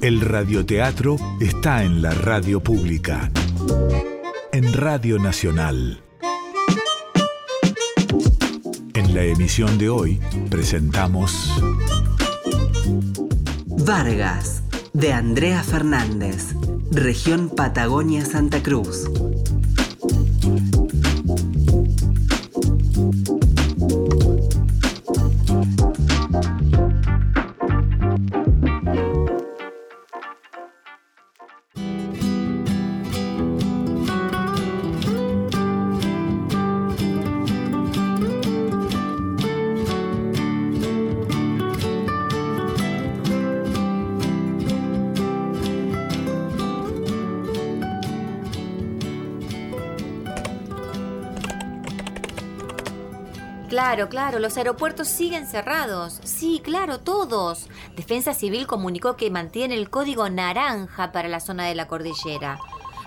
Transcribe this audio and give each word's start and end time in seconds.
El 0.00 0.20
radioteatro 0.20 1.16
está 1.40 1.82
en 1.82 2.02
la 2.02 2.12
radio 2.12 2.60
pública. 2.60 3.32
En 4.52 4.72
Radio 4.72 5.18
Nacional. 5.18 6.00
En 8.94 9.14
la 9.14 9.24
emisión 9.24 9.76
de 9.76 9.90
hoy 9.90 10.20
presentamos 10.50 11.52
Vargas, 13.66 14.62
de 14.92 15.12
Andrea 15.12 15.64
Fernández, 15.64 16.54
región 16.92 17.50
Patagonia 17.50 18.24
Santa 18.24 18.62
Cruz. 18.62 19.10
Claro, 53.78 54.08
claro, 54.08 54.40
los 54.40 54.56
aeropuertos 54.56 55.06
siguen 55.06 55.46
cerrados. 55.46 56.14
Sí, 56.24 56.60
claro, 56.64 56.98
todos. 56.98 57.68
Defensa 57.94 58.34
Civil 58.34 58.66
comunicó 58.66 59.16
que 59.16 59.30
mantiene 59.30 59.76
el 59.76 59.88
código 59.88 60.28
naranja 60.28 61.12
para 61.12 61.28
la 61.28 61.38
zona 61.38 61.64
de 61.64 61.76
la 61.76 61.86
cordillera. 61.86 62.58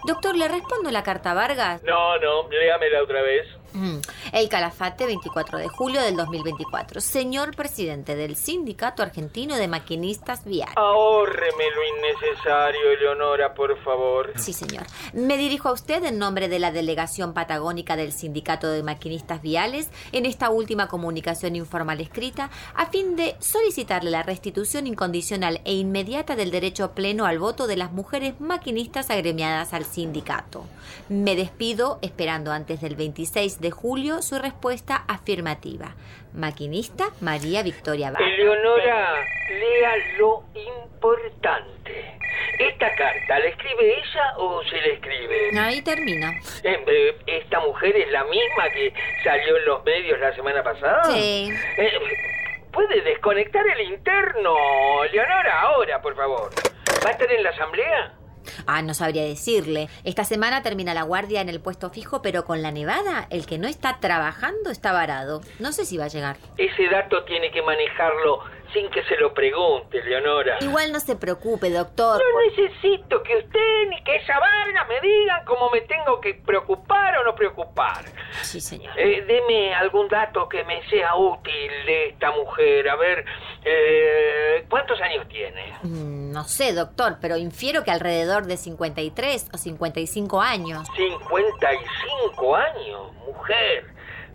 Doctor, 0.08 0.33
¿le 0.38 0.47
respondo 0.47 0.89
la 0.89 1.03
carta 1.03 1.33
Vargas? 1.33 1.83
No, 1.83 2.17
no, 2.19 2.50
léamela 2.50 3.03
otra 3.03 3.22
vez. 3.22 3.47
Mm. 3.73 3.97
El 4.32 4.48
Calafate, 4.48 5.06
24 5.06 5.58
de 5.58 5.68
julio 5.68 6.02
del 6.02 6.16
2024. 6.16 7.02
Señor 7.02 7.54
presidente 7.54 8.16
del 8.16 8.38
Sindicato 8.38 9.04
Argentino 9.04 9.58
de 9.58 9.68
Maquinistas 9.68 10.46
Viales. 10.46 10.78
Ahórreme 10.78 11.66
lo 11.76 11.98
innecesario, 11.98 12.92
Eleonora, 12.92 13.54
por 13.54 13.78
favor. 13.84 14.32
Sí, 14.38 14.54
señor. 14.54 14.86
Me 15.12 15.36
dirijo 15.36 15.68
a 15.68 15.74
usted 15.74 16.06
en 16.06 16.18
nombre 16.18 16.48
de 16.48 16.59
la 16.59 16.72
delegación 16.72 17.34
patagónica 17.34 17.98
del 17.98 18.14
Sindicato 18.14 18.70
de 18.70 18.84
Maquinistas 18.84 19.42
Viales 19.42 19.90
en 20.14 20.26
esta 20.26 20.50
última 20.50 20.88
comunicación 20.88 21.58
informal 21.58 22.00
escrita 22.00 22.52
a 22.74 22.86
fin 22.86 23.18
de 23.18 23.36
solicitarle 23.40 24.12
la 24.12 24.24
restitución 24.24 24.88
incondicional 24.88 25.59
e 25.66 25.74
inmediata 25.74 26.38
del 26.38 26.52
derecho 26.52 26.91
pleno 26.91 27.25
al 27.25 27.38
voto 27.38 27.68
de 27.68 27.75
las 27.75 27.91
mujeres 27.91 28.40
maquinistas 28.40 29.09
agremiadas 29.09 29.74
al 29.74 29.84
sindicato. 29.84 30.64
Me 31.09 31.36
despido 31.36 32.00
esperando 32.02 32.53
antes 32.53 32.80
del 32.80 32.96
26 32.96 33.59
de 33.59 33.72
julio 33.72 34.21
su 34.22 34.40
respuesta 34.40 35.04
afirmativa. 35.08 35.96
Maquinista 36.34 37.09
María 37.20 37.64
Victoria 37.64 38.12
Vargas. 38.12 38.30
Eleonora, 38.32 39.26
lea 39.50 39.92
lo 40.18 40.44
importante. 40.54 42.18
¿Esta 42.58 42.96
carta 42.96 43.40
la 43.40 43.46
escribe 43.46 43.98
ella 43.98 44.38
o 44.38 44.64
se 44.64 44.78
la 44.78 44.88
escribe? 44.88 45.59
Ahí 45.59 45.82
termina. 45.82 46.32
Eh, 46.64 46.84
eh, 46.88 47.16
¿Esta 47.28 47.59
mujer 47.59 47.96
es 47.96 48.09
la 48.12 48.24
misma 48.26 48.70
que 48.74 48.94
salió 49.24 49.58
en 49.58 49.66
los 49.66 49.84
medios 49.84 50.20
la 50.20 50.34
semana 50.36 50.64
pasada? 50.64 51.03
Sí. 51.06 51.50
Eh, 51.78 51.92
¿Puede 52.72 53.02
desconectar 53.02 53.66
el 53.68 53.82
interno, 53.92 54.56
Eleonora, 55.03 55.62
ahora, 55.62 56.02
por 56.02 56.16
favor? 56.16 56.50
¿Va 57.03 57.09
a 57.09 57.12
estar 57.12 57.32
en 57.32 57.44
la 57.44 57.50
asamblea? 57.50 58.14
Ah, 58.66 58.81
no 58.81 58.94
sabría 58.94 59.24
decirle. 59.24 59.90
Esta 60.03 60.24
semana 60.24 60.62
termina 60.62 60.94
la 60.94 61.03
guardia 61.03 61.41
en 61.41 61.50
el 61.50 61.59
puesto 61.59 61.90
fijo, 61.90 62.22
pero 62.22 62.46
con 62.46 62.62
la 62.62 62.72
nevada, 62.72 63.28
el 63.29 63.46
que 63.46 63.57
no 63.57 63.68
está 63.68 64.00
trabajando 64.00 64.69
está 64.69 64.91
varado. 64.91 65.41
No 65.59 65.72
sé 65.72 65.85
si 65.85 65.97
va 65.97 66.06
a 66.06 66.09
llegar. 66.09 66.38
Ese 66.57 66.88
dato 66.90 67.24
tiene 67.25 67.52
que 67.52 67.62
manejarlo 67.62 68.40
sin 68.74 68.90
que 68.90 69.04
se 69.04 69.18
lo 69.18 69.34
pregunte, 69.34 70.02
Leonora. 70.04 70.58
Igual 70.62 70.92
no 70.92 71.00
se 71.00 71.16
preocupe, 71.16 71.70
doctor. 71.70 72.22
No 72.22 72.42
necesito 72.66 73.22
que 73.24 73.38
usted 73.38 73.90
ni 73.90 74.04
que 74.04 74.16
esa 74.18 74.40
Vargas 74.40 74.88
me 74.88 75.00
digan 75.02 75.44
cómo 75.46 75.70
me 75.70 75.82
tengo 75.82 76.20
que 76.22 76.36
preocupar 76.36 77.18
o 77.20 77.24
no 77.24 77.36
preocupar. 77.36 78.06
Sí, 78.44 78.62
señor. 78.62 78.98
Eh, 78.98 79.24
deme 79.28 79.74
algún 79.74 80.08
dato 80.08 80.48
que 80.50 80.64
me 80.64 80.82
sea 80.90 81.16
útil 81.16 81.72
de 81.86 82.09
esta 82.09 82.32
mujer. 82.32 82.90
A 82.90 82.96
ver, 82.96 83.26
eh, 83.64 84.66
¿cuántos 84.70 85.00
años 85.02 85.28
tiene? 85.28 85.74
Mm, 85.84 86.32
No 86.32 86.44
sé, 86.46 86.74
doctor, 86.74 87.18
pero 87.22 87.36
infiero 87.38 87.84
que 87.84 87.92
alrededor 87.92 88.46
de 88.46 88.56
53 88.58 89.50
o 89.53 89.58
55 89.58 90.42
años. 90.42 90.88
55 90.96 92.56
años, 92.56 93.14
mujer, 93.28 93.86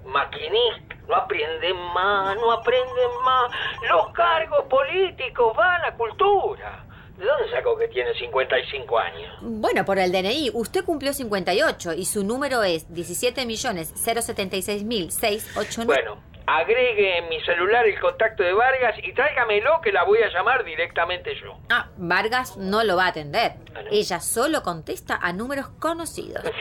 maquinista, 0.05 0.96
no 1.09 1.17
aprenden 1.17 1.77
más, 1.95 2.37
no 2.37 2.53
aprenden 2.53 3.11
más. 3.25 3.51
Los 3.89 4.13
cargos 4.13 4.65
políticos 4.67 5.57
van 5.57 5.83
a 5.85 5.95
cultura. 5.97 6.83
¿De 7.17 7.25
dónde 7.25 7.51
sacó 7.51 7.79
que 7.79 7.89
tiene 7.89 8.13
55 8.15 8.99
años? 8.99 9.35
Bueno, 9.41 9.87
por 9.87 9.99
el 9.99 10.13
DNI, 10.13 10.51
usted 10.53 10.85
cumplió 10.85 11.15
58 11.15 11.95
y 11.95 12.05
su 12.05 12.23
número 12.25 12.63
es 12.63 12.87
17.076.689. 12.91 15.87
Bueno, 15.87 16.19
agregue 16.47 17.17
en 17.19 17.29
mi 17.31 17.41
celular 17.41 17.87
el 17.87 17.99
contacto 18.01 18.43
de 18.43 18.53
Vargas 18.53 18.97
y 19.03 19.15
tráigamelo 19.15 19.81
que 19.81 19.93
la 19.93 20.05
voy 20.05 20.19
a 20.23 20.29
llamar 20.29 20.63
directamente 20.65 21.35
yo. 21.41 21.57
Ah, 21.71 21.89
Vargas 21.97 22.59
no 22.59 22.85
lo 22.85 22.97
va 22.97 23.07
a 23.07 23.09
atender. 23.09 23.53
Ah, 23.75 23.81
no. 23.83 23.89
Ella 23.91 24.21
solo 24.21 24.63
contesta 24.63 25.17
a 25.17 25.33
números 25.33 25.69
conocidos. 25.79 26.45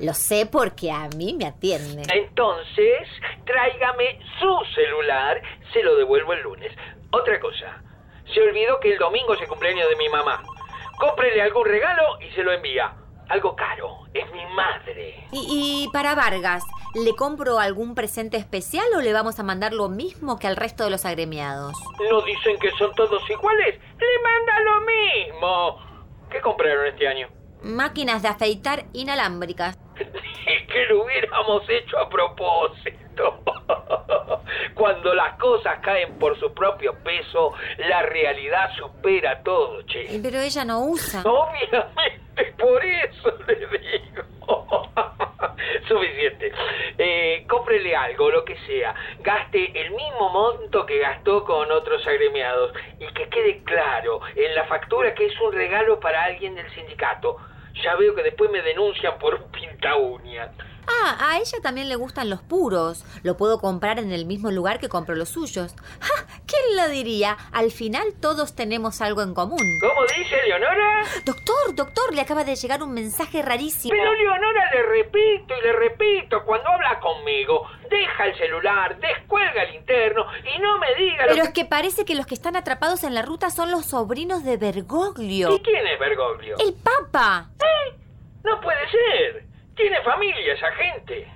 Lo 0.00 0.14
sé 0.14 0.46
porque 0.46 0.90
a 0.90 1.08
mí 1.16 1.34
me 1.34 1.46
atiende. 1.46 2.02
Entonces, 2.12 3.08
tráigame 3.44 4.18
su 4.40 4.74
celular, 4.74 5.40
se 5.72 5.82
lo 5.82 5.96
devuelvo 5.96 6.32
el 6.32 6.42
lunes. 6.42 6.72
Otra 7.10 7.38
cosa, 7.40 7.82
se 8.32 8.40
olvidó 8.40 8.80
que 8.80 8.92
el 8.92 8.98
domingo 8.98 9.34
es 9.34 9.40
el 9.40 9.48
cumpleaños 9.48 9.88
de 9.88 9.96
mi 9.96 10.08
mamá. 10.08 10.42
Cómprele 10.98 11.42
algún 11.42 11.66
regalo 11.66 12.20
y 12.20 12.30
se 12.34 12.42
lo 12.42 12.52
envía. 12.52 12.94
Algo 13.28 13.56
caro, 13.56 14.00
es 14.12 14.30
mi 14.32 14.44
madre. 14.54 15.26
Y, 15.32 15.86
y 15.86 15.88
para 15.92 16.14
Vargas, 16.14 16.62
¿le 16.94 17.14
compro 17.16 17.58
algún 17.58 17.94
presente 17.94 18.36
especial 18.36 18.84
o 18.96 19.00
le 19.00 19.12
vamos 19.12 19.38
a 19.38 19.42
mandar 19.42 19.72
lo 19.72 19.88
mismo 19.88 20.38
que 20.38 20.46
al 20.46 20.56
resto 20.56 20.84
de 20.84 20.90
los 20.90 21.06
agremiados? 21.06 21.72
¿No 22.10 22.20
dicen 22.20 22.58
que 22.58 22.70
son 22.72 22.94
todos 22.94 23.22
iguales? 23.30 23.80
Le 23.98 24.22
manda 24.22 24.60
lo 24.60 24.80
mismo. 24.82 25.78
¿Qué 26.30 26.40
compraron 26.40 26.86
este 26.86 27.08
año? 27.08 27.28
Máquinas 27.62 28.20
de 28.22 28.28
afeitar 28.28 28.84
inalámbricas. 28.92 29.78
Es 30.46 30.66
que 30.66 30.86
lo 30.86 31.04
hubiéramos 31.04 31.62
hecho 31.68 31.98
a 31.98 32.08
propósito. 32.08 33.40
Cuando 34.74 35.14
las 35.14 35.38
cosas 35.38 35.78
caen 35.80 36.18
por 36.18 36.38
su 36.38 36.52
propio 36.52 36.94
peso, 37.02 37.52
la 37.78 38.02
realidad 38.02 38.70
supera 38.76 39.42
todo, 39.42 39.82
che. 39.86 40.20
Pero 40.22 40.40
ella 40.40 40.64
no 40.64 40.80
usa. 40.80 41.22
Obviamente, 41.24 42.52
por 42.58 42.84
eso 42.84 43.38
le 43.46 43.54
digo. 43.54 44.22
Suficiente. 45.88 46.52
Eh, 46.98 47.44
cómprele 47.48 47.96
algo, 47.96 48.30
lo 48.30 48.44
que 48.44 48.56
sea. 48.66 48.94
Gaste 49.20 49.80
el 49.80 49.90
mismo 49.92 50.28
monto 50.30 50.84
que 50.86 50.98
gastó 50.98 51.44
con 51.44 51.70
otros 51.70 52.06
agremiados. 52.06 52.72
Y 53.00 53.06
que 53.14 53.28
quede 53.28 53.62
claro 53.64 54.20
en 54.34 54.54
la 54.54 54.64
factura 54.64 55.14
que 55.14 55.26
es 55.26 55.40
un 55.40 55.52
regalo 55.52 56.00
para 56.00 56.24
alguien 56.24 56.54
del 56.54 56.70
sindicato. 56.74 57.38
Ya 57.82 57.96
veo 57.96 58.14
que 58.14 58.22
después 58.22 58.50
me 58.50 58.62
denuncian 58.62 59.18
por 59.18 59.34
un 59.34 59.50
pinta 59.50 59.96
uña. 59.96 60.50
Ah, 60.86 61.16
a 61.30 61.38
ella 61.38 61.58
también 61.62 61.88
le 61.88 61.96
gustan 61.96 62.30
los 62.30 62.42
puros. 62.42 63.04
Lo 63.22 63.36
puedo 63.36 63.60
comprar 63.60 63.98
en 63.98 64.12
el 64.12 64.26
mismo 64.26 64.50
lugar 64.50 64.78
que 64.78 64.88
compro 64.88 65.14
los 65.14 65.28
suyos. 65.28 65.74
¡Ja! 66.00 66.26
¡Qué 66.46 66.54
¿Quién 66.54 66.76
lo 66.76 66.88
diría? 66.88 67.36
Al 67.52 67.70
final 67.70 68.14
todos 68.20 68.54
tenemos 68.54 69.00
algo 69.00 69.22
en 69.22 69.34
común. 69.34 69.58
¿Cómo 69.80 70.02
dice 70.16 70.36
Leonora? 70.46 71.04
Doctor, 71.24 71.74
doctor, 71.74 72.14
le 72.14 72.20
acaba 72.20 72.44
de 72.44 72.54
llegar 72.54 72.82
un 72.82 72.92
mensaje 72.92 73.42
rarísimo. 73.42 73.94
Pero 73.96 74.14
Leonora 74.14 74.70
le 74.72 74.82
repito 74.82 75.54
y 75.58 75.62
le 75.62 75.72
repito, 75.72 76.44
cuando 76.44 76.68
habla 76.68 77.00
conmigo, 77.00 77.66
deja 77.90 78.26
el 78.26 78.38
celular, 78.38 78.98
descuelga 79.00 79.64
el 79.64 79.74
interno 79.74 80.26
y 80.54 80.58
no 80.60 80.78
me 80.78 80.94
diga 80.96 81.26
lo 81.26 81.32
Pero 81.32 81.42
que... 81.42 81.48
es 81.48 81.54
que 81.54 81.64
parece 81.64 82.04
que 82.04 82.14
los 82.14 82.26
que 82.26 82.34
están 82.34 82.56
atrapados 82.56 83.04
en 83.04 83.14
la 83.14 83.22
ruta 83.22 83.50
son 83.50 83.70
los 83.70 83.86
sobrinos 83.86 84.44
de 84.44 84.56
Bergoglio. 84.56 85.54
¿Y 85.56 85.60
quién 85.60 85.86
es 85.86 85.98
Bergoglio? 85.98 86.56
El 86.58 86.74
Papa. 86.74 87.50
¿Eh? 87.60 87.96
No 88.44 88.60
puede 88.60 88.90
ser. 88.90 89.53
Tiene 89.76 90.02
familia 90.02 90.54
esa 90.54 90.70
gente. 90.72 91.28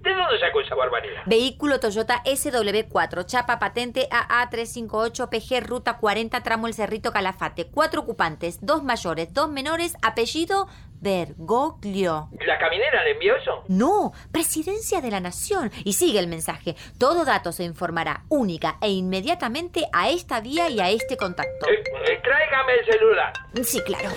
¿De 0.00 0.14
dónde 0.14 0.40
sacó 0.40 0.62
esa 0.62 0.74
barbaridad? 0.74 1.22
Vehículo 1.26 1.78
Toyota 1.78 2.22
SW4, 2.24 3.26
chapa 3.26 3.58
patente 3.58 4.08
AA358PG, 4.08 5.66
ruta 5.66 5.98
40, 5.98 6.42
tramo 6.42 6.66
El 6.68 6.74
Cerrito 6.74 7.12
Calafate. 7.12 7.66
Cuatro 7.66 8.00
ocupantes, 8.00 8.64
dos 8.64 8.82
mayores, 8.82 9.34
dos 9.34 9.50
menores, 9.50 9.96
apellido 10.00 10.68
Bergoglio. 11.02 12.28
¿La 12.46 12.58
caminera 12.58 13.04
le 13.04 13.10
envió 13.12 13.36
eso? 13.36 13.64
No, 13.68 14.12
Presidencia 14.32 15.02
de 15.02 15.10
la 15.10 15.20
Nación. 15.20 15.70
Y 15.84 15.92
sigue 15.92 16.18
el 16.18 16.28
mensaje. 16.28 16.76
Todo 16.98 17.26
dato 17.26 17.52
se 17.52 17.64
informará 17.64 18.24
única 18.30 18.78
e 18.80 18.90
inmediatamente 18.90 19.86
a 19.92 20.08
esta 20.08 20.40
vía 20.40 20.70
y 20.70 20.80
a 20.80 20.88
este 20.88 21.18
contacto. 21.18 21.68
Eh, 21.68 21.82
eh, 22.06 22.20
tráigame 22.22 22.72
el 22.72 22.86
celular. 22.86 23.32
Sí, 23.62 23.82
claro. 23.82 24.08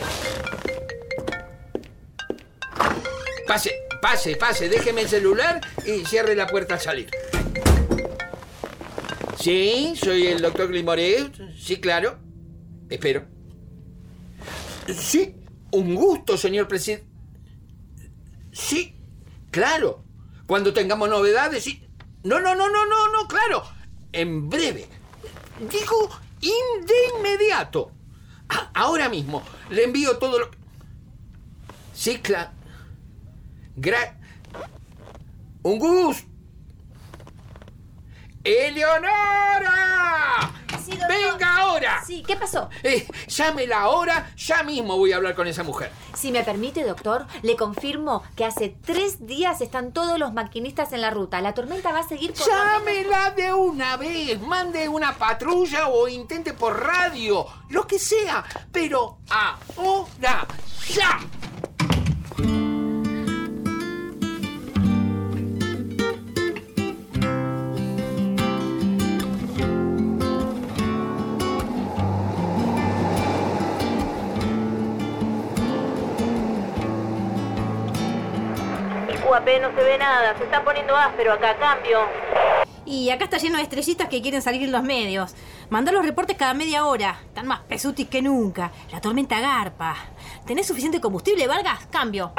Pase, 3.47 3.71
pase, 4.01 4.35
pase, 4.35 4.69
déjeme 4.69 5.01
el 5.01 5.09
celular 5.09 5.61
y 5.85 6.05
cierre 6.05 6.35
la 6.35 6.47
puerta 6.47 6.75
al 6.75 6.81
salir. 6.81 7.09
Sí, 9.39 9.93
soy 10.01 10.27
el 10.27 10.41
doctor 10.41 10.69
Glimoré. 10.69 11.29
Sí, 11.59 11.77
claro. 11.81 12.17
Espero. 12.89 13.25
Sí, 14.95 15.35
un 15.71 15.95
gusto, 15.95 16.37
señor 16.37 16.67
presidente. 16.67 17.05
Sí, 18.51 18.95
claro. 19.51 20.03
Cuando 20.45 20.73
tengamos 20.73 21.09
novedades, 21.09 21.63
sí. 21.63 21.85
No, 22.23 22.39
no, 22.39 22.55
no, 22.55 22.69
no, 22.69 22.85
no, 22.85 23.11
no, 23.11 23.27
claro. 23.27 23.63
En 24.13 24.49
breve. 24.49 24.87
Digo, 25.59 26.09
in- 26.41 26.85
de 26.85 27.17
inmediato. 27.17 27.91
A- 28.47 28.71
ahora 28.73 29.09
mismo. 29.09 29.43
Le 29.69 29.83
envío 29.83 30.17
todo 30.17 30.39
lo... 30.39 30.51
Sí, 31.93 32.19
claro. 32.19 32.51
Gra... 33.75 34.17
Un 35.63 35.79
gusto. 35.79 36.27
¡Eleonora! 38.43 39.71
Sí. 40.83 40.99
¡Venga 41.07 41.57
ahora! 41.59 42.03
Sí, 42.05 42.21
¿qué 42.27 42.35
pasó? 42.35 42.69
Eh, 42.83 43.07
llámela 43.27 43.83
ahora, 43.83 44.29
ya 44.35 44.63
mismo 44.63 44.97
voy 44.97 45.13
a 45.13 45.15
hablar 45.15 45.33
con 45.33 45.47
esa 45.47 45.63
mujer. 45.63 45.89
Si 46.13 46.29
me 46.29 46.43
permite, 46.43 46.83
doctor, 46.83 47.25
le 47.41 47.55
confirmo 47.55 48.21
que 48.35 48.43
hace 48.43 48.75
tres 48.85 49.25
días 49.25 49.61
están 49.61 49.93
todos 49.93 50.19
los 50.19 50.33
maquinistas 50.33 50.91
en 50.91 50.99
la 50.99 51.09
ruta. 51.09 51.39
La 51.39 51.53
tormenta 51.53 51.93
va 51.93 51.99
a 51.99 52.07
seguir 52.07 52.33
por... 52.33 52.45
Llámela 52.45 53.31
de 53.31 53.53
una 53.53 53.95
vez, 53.95 54.41
mande 54.41 54.89
una 54.89 55.13
patrulla 55.13 55.87
o 55.87 56.09
intente 56.09 56.53
por 56.53 56.83
radio, 56.83 57.45
lo 57.69 57.87
que 57.87 57.97
sea, 57.97 58.43
pero 58.73 59.19
ahora, 59.29 60.45
ya. 60.89 61.19
No 79.33 79.39
se 79.39 79.83
ve 79.83 79.97
nada, 79.97 80.37
se 80.37 80.43
está 80.43 80.63
poniendo 80.63 80.95
áspero 80.95 81.33
acá, 81.33 81.55
cambio. 81.55 82.01
Y 82.85 83.09
acá 83.09 83.23
está 83.23 83.37
lleno 83.37 83.57
de 83.57 83.63
estrellitas 83.63 84.07
que 84.07 84.21
quieren 84.21 84.43
salir 84.43 84.61
en 84.61 84.71
los 84.71 84.83
medios. 84.83 85.33
Mandá 85.71 85.91
los 85.91 86.05
reportes 86.05 86.37
cada 86.37 86.53
media 86.53 86.85
hora. 86.85 87.17
Están 87.25 87.47
más 87.47 87.61
pesutis 87.61 88.07
que 88.07 88.21
nunca. 88.21 88.69
La 88.91 89.01
tormenta 89.01 89.39
garpa. 89.39 89.95
¿Tenés 90.45 90.67
suficiente 90.67 91.01
combustible, 91.01 91.47
Vargas? 91.47 91.87
Cambio. 91.91 92.31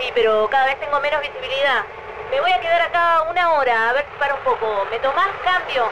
Sí, 0.00 0.10
pero 0.14 0.48
cada 0.48 0.64
vez 0.64 0.80
tengo 0.80 0.98
menos 1.00 1.20
visibilidad. 1.20 1.84
Me 2.30 2.40
voy 2.40 2.50
a 2.50 2.60
quedar 2.60 2.80
acá 2.80 3.22
una 3.30 3.52
hora, 3.52 3.90
a 3.90 3.92
ver 3.92 4.06
si 4.10 4.18
para 4.18 4.36
un 4.36 4.42
poco. 4.42 4.86
¿Me 4.90 4.98
tomás? 5.00 5.28
Cambio. 5.44 5.84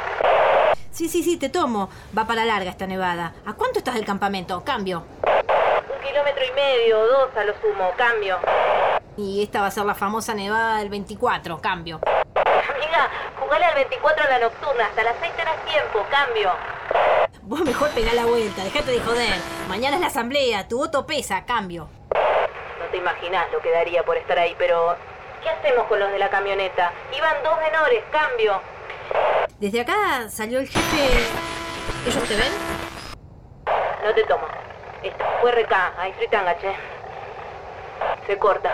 Sí, 0.90 1.10
sí, 1.10 1.22
sí, 1.22 1.36
te 1.36 1.50
tomo. 1.50 1.90
Va 2.16 2.26
para 2.26 2.46
larga 2.46 2.70
esta 2.70 2.86
nevada. 2.86 3.34
¿A 3.44 3.52
cuánto 3.52 3.80
estás 3.80 3.94
del 3.94 4.06
campamento? 4.06 4.64
Cambio. 4.64 5.04
Un 5.22 6.08
kilómetro 6.08 6.44
y 6.46 6.52
medio, 6.52 7.06
dos 7.06 7.28
a 7.36 7.44
lo 7.44 7.52
sumo, 7.60 7.92
cambio. 7.98 8.38
Y 9.16 9.42
esta 9.42 9.60
va 9.60 9.66
a 9.66 9.70
ser 9.70 9.84
la 9.84 9.94
famosa 9.94 10.34
nevada 10.34 10.78
del 10.78 10.88
24. 10.88 11.60
Cambio. 11.60 12.00
Amiga, 12.34 13.10
jugale 13.38 13.64
al 13.64 13.74
24 13.74 14.24
a 14.24 14.28
la 14.28 14.38
nocturna, 14.38 14.86
hasta 14.86 15.02
las 15.02 15.14
6 15.20 15.32
tenés 15.36 15.64
tiempo, 15.64 16.06
cambio. 16.10 16.52
Vos 17.42 17.60
mejor 17.60 17.90
pegá 17.90 18.14
la 18.14 18.24
vuelta. 18.24 18.64
Dejate 18.64 18.92
de 18.92 19.00
joder. 19.00 19.34
Mañana 19.68 19.96
es 19.96 20.00
la 20.00 20.06
asamblea. 20.06 20.68
Tu 20.68 20.78
voto 20.78 21.04
pesa. 21.06 21.44
Cambio. 21.44 21.88
No 22.14 22.86
te 22.90 22.96
imaginás 22.96 23.50
lo 23.52 23.60
que 23.60 23.70
daría 23.70 24.02
por 24.04 24.16
estar 24.16 24.38
ahí, 24.38 24.54
pero... 24.58 24.96
¿Qué 25.42 25.48
hacemos 25.48 25.86
con 25.88 25.98
los 25.98 26.12
de 26.12 26.18
la 26.20 26.30
camioneta? 26.30 26.92
Iban 27.16 27.42
dos 27.42 27.58
menores, 27.58 28.04
cambio. 28.12 28.60
Desde 29.58 29.80
acá 29.80 30.30
salió 30.30 30.60
el 30.60 30.68
jefe... 30.68 31.26
¿Ellos 32.06 32.28
te 32.28 32.36
ven? 32.36 32.52
No 34.04 34.14
te 34.14 34.22
tomo. 34.24 34.46
Esto 35.02 35.24
fue 35.40 35.50
RK, 35.50 35.72
ahí 35.98 36.12
fritanga, 36.12 36.56
che. 36.58 36.72
Se 38.26 38.38
corta. 38.38 38.70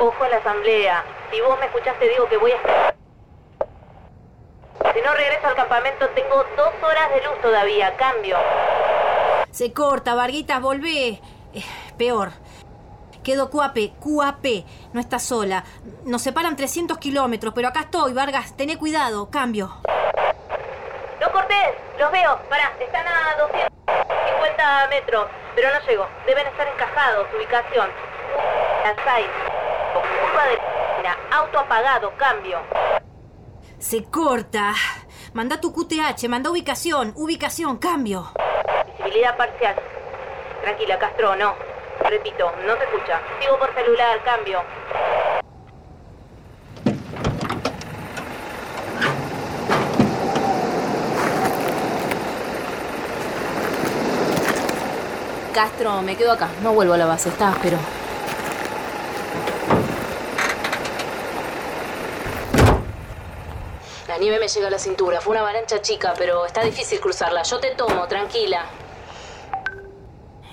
Ojo 0.00 0.24
a 0.24 0.28
la 0.28 0.36
asamblea. 0.38 1.04
Si 1.30 1.40
vos 1.40 1.58
me 1.58 1.66
escuchaste, 1.66 2.08
digo 2.08 2.28
que 2.28 2.36
voy 2.36 2.52
a... 2.52 2.94
Si 4.92 5.00
no 5.02 5.14
regreso 5.14 5.46
al 5.46 5.54
campamento, 5.54 6.08
tengo 6.10 6.44
dos 6.56 6.72
horas 6.82 7.10
de 7.10 7.22
luz 7.24 7.40
todavía. 7.40 7.96
Cambio. 7.96 8.36
Se 9.50 9.72
corta, 9.72 10.14
Varguitas, 10.14 10.60
volvé. 10.60 11.20
Eh, 11.54 11.64
peor. 11.96 12.32
Quedo 13.22 13.50
Cuape, 13.50 13.92
QAP. 13.98 14.44
No 14.92 15.00
estás 15.00 15.22
sola. 15.22 15.64
Nos 16.04 16.22
separan 16.22 16.56
300 16.56 16.98
kilómetros, 16.98 17.54
pero 17.54 17.68
acá 17.68 17.80
estoy, 17.80 18.12
Vargas. 18.12 18.56
Tené 18.56 18.78
cuidado. 18.78 19.30
Cambio. 19.30 19.72
No 21.20 21.32
cortés, 21.32 21.74
los 21.98 22.12
veo. 22.12 22.38
Pará, 22.48 22.72
están 22.78 23.06
a 23.06 23.36
250 23.38 24.88
metros, 24.90 25.26
pero 25.54 25.68
no 25.72 25.80
llego. 25.86 26.06
Deben 26.26 26.46
estar 26.46 26.68
encajados. 26.68 27.26
Ubicación. 27.34 27.90
Curva 29.92 30.44
de... 30.46 30.58
Auto 31.30 31.58
apagado. 31.58 32.12
Cambio. 32.16 32.58
Se 33.78 34.04
corta. 34.04 34.74
Manda 35.32 35.60
tu 35.60 35.72
QTH, 35.72 36.28
manda 36.28 36.50
ubicación. 36.50 37.12
Ubicación, 37.14 37.76
cambio. 37.76 38.32
Visibilidad 38.86 39.36
parcial. 39.36 39.76
Tranquila, 40.62 40.98
Castro, 40.98 41.36
no. 41.36 41.54
Repito, 42.00 42.52
no 42.66 42.74
te 42.74 42.84
escucha. 42.84 43.20
Sigo 43.40 43.58
por 43.58 43.74
celular, 43.74 44.22
cambio. 44.24 44.62
Castro, 55.52 56.02
me 56.02 56.16
quedo 56.16 56.32
acá. 56.32 56.48
No 56.62 56.72
vuelvo 56.72 56.94
a 56.94 56.96
la 56.96 57.06
base. 57.06 57.28
Está 57.28 57.48
áspero. 57.48 57.78
Nieve 64.26 64.40
me 64.40 64.48
llega 64.48 64.66
a 64.66 64.70
la 64.70 64.78
cintura. 64.78 65.20
Fue 65.20 65.30
una 65.32 65.40
avalancha 65.42 65.80
chica, 65.80 66.12
pero 66.18 66.44
está 66.44 66.64
difícil 66.64 66.98
cruzarla. 66.98 67.44
Yo 67.44 67.60
te 67.60 67.76
tomo, 67.76 68.08
tranquila. 68.08 68.66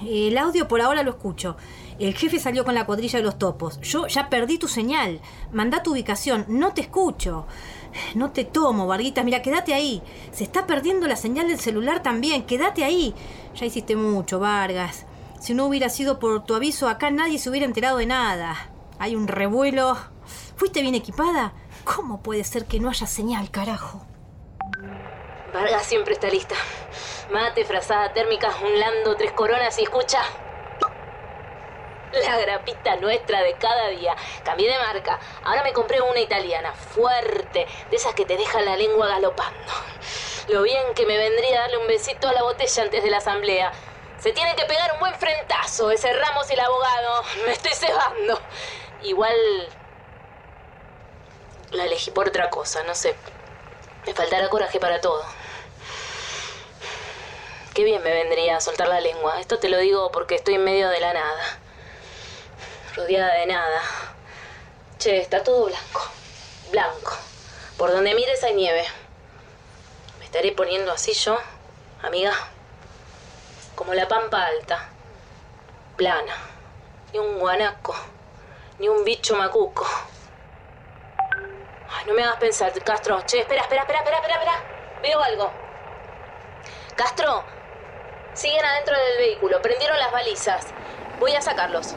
El 0.06 0.38
audio 0.38 0.68
por 0.68 0.80
ahora 0.80 1.02
lo 1.02 1.10
escucho. 1.12 1.58
El 1.98 2.14
jefe 2.14 2.38
salió 2.40 2.66
con 2.66 2.76
la 2.76 2.86
cuadrilla 2.86 3.18
de 3.18 3.26
los 3.26 3.40
topos. 3.40 3.80
Yo 3.82 4.06
ya 4.06 4.30
perdí 4.30 4.60
tu 4.60 4.68
señal. 4.68 5.22
Manda 5.52 5.82
tu 5.82 5.94
ubicación. 5.94 6.46
No 6.50 6.74
te 6.74 6.82
escucho. 6.82 7.48
No 8.14 8.32
te 8.32 8.44
tomo, 8.46 8.86
Varguitas. 8.86 9.26
Mira, 9.26 9.42
quédate 9.42 9.74
ahí. 9.74 10.04
Se 10.32 10.44
está 10.44 10.68
perdiendo 10.68 11.08
la 11.08 11.16
señal 11.16 11.48
del 11.48 11.60
celular 11.60 12.04
también. 12.04 12.44
Quédate 12.44 12.84
ahí. 12.84 13.16
Ya 13.56 13.66
hiciste 13.66 13.96
mucho, 13.96 14.40
Vargas. 14.40 15.08
Si 15.40 15.56
no 15.56 15.66
hubiera 15.66 15.90
sido 15.90 16.20
por 16.20 16.44
tu 16.44 16.54
aviso, 16.54 16.88
acá 16.88 17.10
nadie 17.10 17.40
se 17.40 17.50
hubiera 17.50 17.66
enterado 17.66 17.98
de 17.98 18.06
nada. 18.06 18.70
Hay 19.00 19.16
un 19.16 19.28
revuelo. 19.28 19.98
¿Fuiste 20.58 20.82
bien 20.82 20.94
equipada? 20.94 21.54
¿Cómo 21.84 22.22
puede 22.22 22.44
ser 22.44 22.66
que 22.66 22.80
no 22.80 22.90
haya 22.90 23.08
señal, 23.08 23.52
carajo? 23.52 24.06
Vargas 25.54 25.86
siempre 25.86 26.14
está 26.14 26.30
lista. 26.30 26.56
Mate, 27.32 27.66
frazada 27.66 28.14
térmica, 28.14 28.50
un 28.64 28.80
lando, 28.80 29.16
tres 29.16 29.34
coronas 29.34 29.78
y 29.80 29.84
escucha. 29.84 30.22
La 32.26 32.38
grapita 32.38 32.96
nuestra 32.98 33.42
de 33.42 33.54
cada 33.58 33.90
día. 33.90 34.16
Cambié 34.44 34.72
de 34.72 34.78
marca. 34.80 35.20
Ahora 35.44 35.64
me 35.64 35.74
compré 35.74 36.00
una 36.02 36.20
italiana, 36.20 36.74
fuerte, 36.74 37.68
de 37.90 37.96
esas 37.96 38.14
que 38.14 38.26
te 38.26 38.38
dejan 38.38 38.66
la 38.66 38.78
lengua 38.78 39.08
galopando. 39.08 39.74
Lo 40.50 40.62
bien 40.62 40.94
que 40.96 41.06
me 41.06 41.18
vendría 41.18 41.62
darle 41.62 41.78
un 41.78 41.88
besito 41.88 42.28
a 42.28 42.34
la 42.34 42.44
botella 42.44 42.84
antes 42.84 43.04
de 43.04 43.10
la 43.10 43.18
asamblea. 43.18 43.72
Se 44.20 44.32
tiene 44.32 44.56
que 44.56 44.66
pegar 44.66 44.94
un 44.94 45.00
buen 45.00 45.16
frentazo 45.16 45.92
ese 45.92 46.14
Ramos 46.14 46.50
y 46.50 46.54
el 46.54 46.60
abogado. 46.60 47.24
Me 47.46 47.52
estoy 47.52 47.74
cebando. 47.74 48.40
Igual... 49.02 49.36
La 51.74 51.86
elegí 51.86 52.12
por 52.12 52.28
otra 52.28 52.52
cosa, 52.52 52.84
no 52.84 52.94
sé. 52.94 53.16
Me 54.06 54.14
faltará 54.14 54.48
coraje 54.48 54.80
para 54.80 55.02
todo. 55.02 55.26
Qué 57.74 57.84
bien 57.84 58.04
me 58.04 58.14
vendría 58.14 58.62
soltar 58.62 58.88
la 58.88 59.02
lengua. 59.02 59.40
Esto 59.40 59.58
te 59.58 59.70
lo 59.70 59.80
digo 59.80 60.12
porque 60.12 60.36
estoy 60.36 60.54
en 60.54 60.64
medio 60.64 60.90
de 60.90 61.00
la 61.00 61.14
nada. 61.14 61.60
Rodeada 62.96 63.34
de 63.34 63.48
nada. 63.48 63.82
Che, 65.00 65.20
está 65.20 65.44
todo 65.44 65.66
blanco. 65.66 66.12
Blanco. 66.70 67.18
Por 67.80 67.92
donde 67.92 68.14
mires 68.14 68.44
hay 68.44 68.54
nieve. 68.54 68.86
¿Me 70.20 70.26
estaré 70.26 70.52
poniendo 70.52 70.92
así 70.92 71.14
yo, 71.14 71.40
amiga? 72.04 72.34
Como 73.74 73.96
la 73.96 74.08
pampa 74.08 74.46
alta. 74.46 74.90
Plana. 75.98 76.36
Ni 77.14 77.18
un 77.18 77.40
guanaco. 77.40 77.96
Ni 78.78 78.90
un 78.90 79.04
bicho 79.04 79.36
macuco. 79.36 79.88
No 82.06 82.14
me 82.14 82.24
hagas 82.24 82.36
pensar, 82.38 82.72
Castro. 82.84 83.22
Che, 83.26 83.40
espera, 83.40 83.62
espera, 83.62 83.82
espera, 83.82 84.00
espera, 84.00 84.18
espera, 84.18 84.36
espera. 84.36 84.64
Veo 85.02 85.22
algo. 85.22 85.52
Castro, 86.96 87.44
siguen 88.34 88.64
adentro 88.64 88.96
del 88.98 89.18
vehículo. 89.18 89.62
Prendieron 89.62 89.98
las 89.98 90.12
balizas. 90.12 90.68
Voy 91.20 91.34
a 91.34 91.42
sacarlos. 91.42 91.96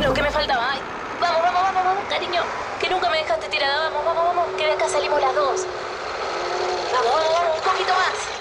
Lo 0.00 0.12
que 0.12 0.22
me 0.22 0.30
faltaba. 0.30 0.74
Vamos, 1.20 1.42
vamos, 1.42 1.62
vamos, 1.62 1.84
vamos, 1.84 2.04
cariño. 2.10 2.42
Que 2.78 2.90
nunca 2.90 3.08
me 3.08 3.18
dejaste 3.18 3.48
tirada. 3.48 3.88
Vamos, 3.88 4.04
vamos, 4.04 4.26
vamos. 4.26 4.56
Que 4.56 4.66
de 4.66 4.72
acá 4.72 4.88
salimos 4.88 5.20
las 5.20 5.34
dos. 5.34 5.66
Vamos, 6.92 7.12
vamos, 7.12 7.32
vamos. 7.32 7.56
Un 7.56 7.62
poquito 7.64 7.92
más. 7.94 8.33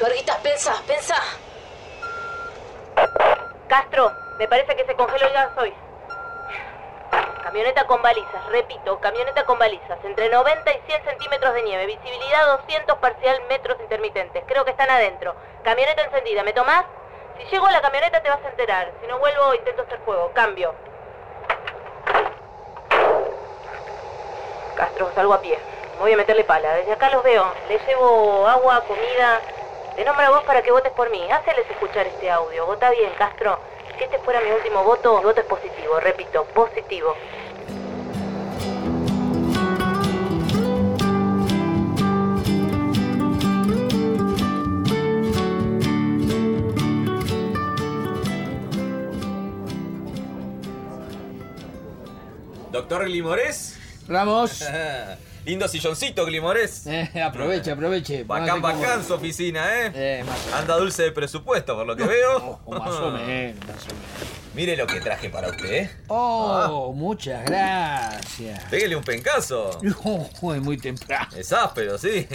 Varguitas, 0.00 0.36
pensa, 0.38 0.74
pensa. 0.86 1.16
Castro, 3.68 4.12
me 4.38 4.48
parece 4.48 4.74
que 4.74 4.86
se 4.86 4.94
congeló 4.94 5.26
el 5.26 5.32
gas 5.34 5.50
hoy. 5.58 5.74
Camioneta 7.42 7.84
con 7.84 8.00
balizas, 8.00 8.46
repito, 8.46 8.98
camioneta 9.00 9.44
con 9.44 9.58
balizas, 9.58 9.98
entre 10.04 10.30
90 10.30 10.72
y 10.72 10.80
100 10.86 11.04
centímetros 11.04 11.52
de 11.52 11.62
nieve, 11.64 11.86
visibilidad 11.86 12.46
200 12.46 12.96
parcial 12.98 13.42
metros 13.48 13.78
intermitentes, 13.80 14.42
creo 14.46 14.64
que 14.64 14.70
están 14.70 14.88
adentro. 14.88 15.34
Camioneta 15.64 16.02
encendida, 16.02 16.44
¿me 16.44 16.54
tomás? 16.54 16.86
Si 17.38 17.44
llego 17.50 17.66
a 17.66 17.72
la 17.72 17.82
camioneta 17.82 18.22
te 18.22 18.30
vas 18.30 18.42
a 18.44 18.48
enterar, 18.48 18.90
si 19.00 19.06
no 19.06 19.18
vuelvo 19.18 19.54
intento 19.54 19.82
hacer 19.82 19.98
fuego, 20.06 20.30
cambio. 20.32 20.74
Castro, 24.76 25.10
salgo 25.14 25.34
a 25.34 25.40
pie, 25.40 25.58
voy 25.98 26.12
a 26.12 26.16
meterle 26.16 26.44
pala, 26.44 26.72
desde 26.74 26.92
acá 26.92 27.10
los 27.10 27.22
veo, 27.22 27.52
le 27.68 27.78
llevo 27.80 28.46
agua, 28.46 28.82
comida, 28.86 29.40
te 29.96 30.04
nombro 30.04 30.24
a 30.24 30.30
vos 30.30 30.42
para 30.44 30.62
que 30.62 30.70
votes 30.70 30.92
por 30.92 31.10
mí, 31.10 31.20
háceles 31.30 31.68
escuchar 31.70 32.06
este 32.06 32.30
audio, 32.30 32.66
vota 32.66 32.90
bien, 32.90 33.12
Castro. 33.16 33.58
Si 33.96 34.04
este 34.04 34.18
fuera 34.18 34.40
mi 34.40 34.50
último 34.50 34.84
voto, 34.84 35.18
mi 35.18 35.24
voto 35.24 35.40
es 35.40 35.46
positivo, 35.46 36.00
repito, 36.00 36.44
positivo. 36.46 37.14
Doctor 52.70 53.04
Glimorés. 53.04 53.78
Ramos. 54.08 54.64
Lindo 55.44 55.66
silloncito, 55.68 56.24
Glimorés. 56.26 56.86
Eh, 56.90 57.22
aproveche, 57.22 57.70
aproveche. 57.70 58.24
Bacán, 58.24 58.60
bacán 58.60 59.04
su 59.04 59.14
oficina, 59.14 59.66
¿eh? 59.86 59.92
Eh, 59.94 60.24
más 60.24 60.52
Anda 60.54 60.76
dulce 60.76 61.04
de 61.04 61.12
presupuesto, 61.12 61.74
por 61.76 61.86
lo 61.86 61.96
que 61.96 62.04
veo. 62.06 62.60
O 62.64 62.78
más 62.78 62.94
o 62.94 63.10
menos, 63.10 63.66
más 63.66 63.84
o 63.84 63.94
menos. 63.94 64.39
Mire 64.52 64.76
lo 64.76 64.84
que 64.86 65.00
traje 65.00 65.30
para 65.30 65.48
usted, 65.48 65.72
¿eh? 65.72 65.90
Oh, 66.08 66.92
muchas 66.92 67.44
gracias. 67.44 68.64
Pégale 68.64 68.96
un 68.96 69.04
pencazo. 69.04 69.78
Oh, 70.42 70.54
es 70.54 70.62
muy 70.62 70.78
temprano. 70.78 71.28
Es 71.36 71.52
áspero, 71.52 71.98
sí. 71.98 72.26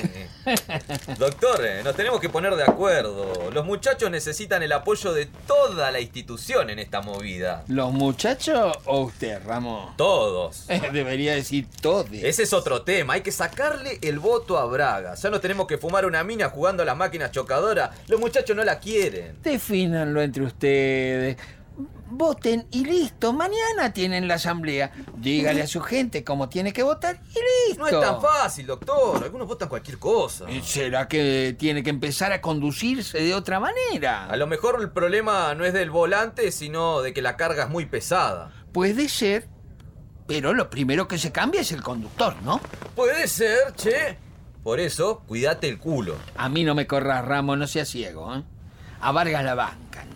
Doctor, 1.18 1.66
eh, 1.66 1.82
nos 1.84 1.96
tenemos 1.96 2.20
que 2.20 2.30
poner 2.30 2.56
de 2.56 2.64
acuerdo. 2.64 3.50
Los 3.52 3.66
muchachos 3.66 4.10
necesitan 4.12 4.62
el 4.64 4.72
apoyo 4.72 5.14
de 5.14 5.26
toda 5.48 5.92
la 5.92 6.00
institución 6.00 6.70
en 6.70 6.80
esta 6.80 7.02
movida. 7.02 7.64
¿Los 7.68 7.92
muchachos 7.92 8.78
o 8.86 9.02
usted, 9.02 9.42
Ramos? 9.46 9.98
Todos. 9.98 10.68
Debería 10.94 11.34
decir 11.34 11.68
todos. 11.82 12.08
Ese 12.12 12.44
es 12.44 12.54
otro 12.54 12.84
tema, 12.84 13.14
hay 13.16 13.22
que 13.22 13.32
sacarle 13.32 14.00
el 14.02 14.20
voto 14.20 14.58
a 14.58 14.66
Braga. 14.66 15.16
Ya 15.16 15.30
no 15.30 15.40
tenemos 15.40 15.68
que 15.68 15.78
fumar 15.78 16.06
una 16.06 16.24
mina 16.24 16.50
jugando 16.50 16.84
a 16.84 16.86
las 16.86 16.96
máquinas 16.96 17.32
chocadoras. 17.32 17.90
Los 18.08 18.20
muchachos 18.20 18.56
no 18.56 18.64
la 18.64 18.80
quieren. 18.80 19.38
Defínanlo 19.42 20.22
entre 20.22 20.44
ustedes. 20.44 21.38
Voten 22.08 22.68
y 22.72 22.86
listo. 22.86 23.34
Mañana 23.34 23.92
tienen 23.92 24.28
la 24.28 24.36
asamblea. 24.36 24.92
Dígale 25.18 25.62
a 25.62 25.68
su 25.68 25.82
gente 25.82 26.24
cómo 26.24 26.48
tiene 26.48 26.72
que 26.72 26.84
votar 26.84 27.20
y 27.32 27.70
listo. 27.70 27.80
No 27.80 27.88
es 27.88 28.00
tan 28.00 28.22
fácil, 28.22 28.68
doctor. 28.68 29.24
Algunos 29.24 29.48
votan 29.48 29.68
cualquier 29.68 29.98
cosa. 29.98 30.46
¿Será 30.64 31.08
que 31.08 31.56
tiene 31.60 31.84
que 31.84 31.90
empezar 31.90 32.32
a 32.32 32.40
conducirse 32.42 33.20
de 33.20 33.34
otra 33.34 33.60
manera? 33.60 34.28
A 34.28 34.38
lo 34.38 34.48
mejor 34.48 34.78
el 34.80 34.92
problema 34.92 35.54
no 35.56 35.66
es 35.66 35.74
del 35.74 35.90
volante, 35.90 36.52
sino 36.52 37.02
de 37.02 37.14
que 37.14 37.22
la 37.22 37.36
carga 37.36 37.64
es 37.64 37.70
muy 37.70 37.86
pesada. 37.86 38.52
Puede 38.72 39.10
ser, 39.10 39.50
pero 40.28 40.54
lo 40.54 40.70
primero 40.70 41.08
que 41.08 41.18
se 41.18 41.32
cambia 41.32 41.62
es 41.62 41.72
el 41.72 41.82
conductor, 41.82 42.36
¿no? 42.44 42.62
Puede 42.96 43.28
ser, 43.28 43.74
che. 43.76 44.18
Por 44.64 44.80
eso, 44.80 45.22
cuídate 45.28 45.70
el 45.70 45.78
culo. 45.78 46.16
A 46.38 46.50
mí 46.50 46.64
no 46.64 46.74
me 46.74 46.88
corras, 46.88 47.26
Ramos, 47.26 47.58
no 47.58 47.68
seas 47.68 47.90
ciego, 47.90 48.34
¿eh? 48.36 48.44
A 49.02 49.12
Vargas 49.12 49.44
la 49.44 49.54
bancan. 49.54 50.08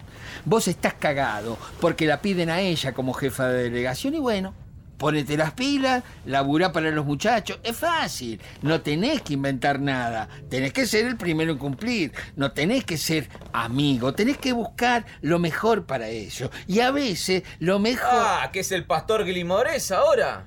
Vos 0.46 0.68
estás 0.68 0.94
cagado 0.96 1.58
porque 1.80 2.06
la 2.06 2.22
piden 2.22 2.50
a 2.50 2.62
ella 2.62 2.94
como 2.94 3.14
jefa 3.14 3.48
de 3.48 3.64
delegación 3.64 4.16
y 4.16 4.20
bueno, 4.20 4.54
ponete 5.00 5.38
las 5.38 5.54
pilas, 5.54 6.04
laburá 6.26 6.72
para 6.72 6.92
los 6.92 7.06
muchachos. 7.06 7.60
Es 7.64 7.76
fácil, 7.76 8.40
no 8.62 8.82
tenés 8.82 9.22
que 9.24 9.34
inventar 9.34 9.80
nada. 9.80 10.30
Tenés 10.50 10.74
que 10.74 10.86
ser 10.86 11.06
el 11.06 11.18
primero 11.18 11.52
en 11.52 11.58
cumplir. 11.58 12.12
No 12.36 12.52
tenés 12.52 12.84
que 12.84 12.98
ser 12.98 13.30
amigo, 13.54 14.14
tenés 14.14 14.38
que 14.38 14.54
buscar 14.54 15.06
lo 15.22 15.40
mejor 15.40 15.86
para 15.86 16.10
ellos. 16.10 16.52
Y 16.68 16.82
a 16.82 16.92
veces 16.92 17.44
lo 17.60 17.80
mejor... 17.80 18.10
Ah, 18.12 18.50
que 18.54 18.60
es 18.60 18.72
el 18.72 18.86
pastor 18.86 19.26
Glimorés 19.26 19.92
ahora. 19.92 20.46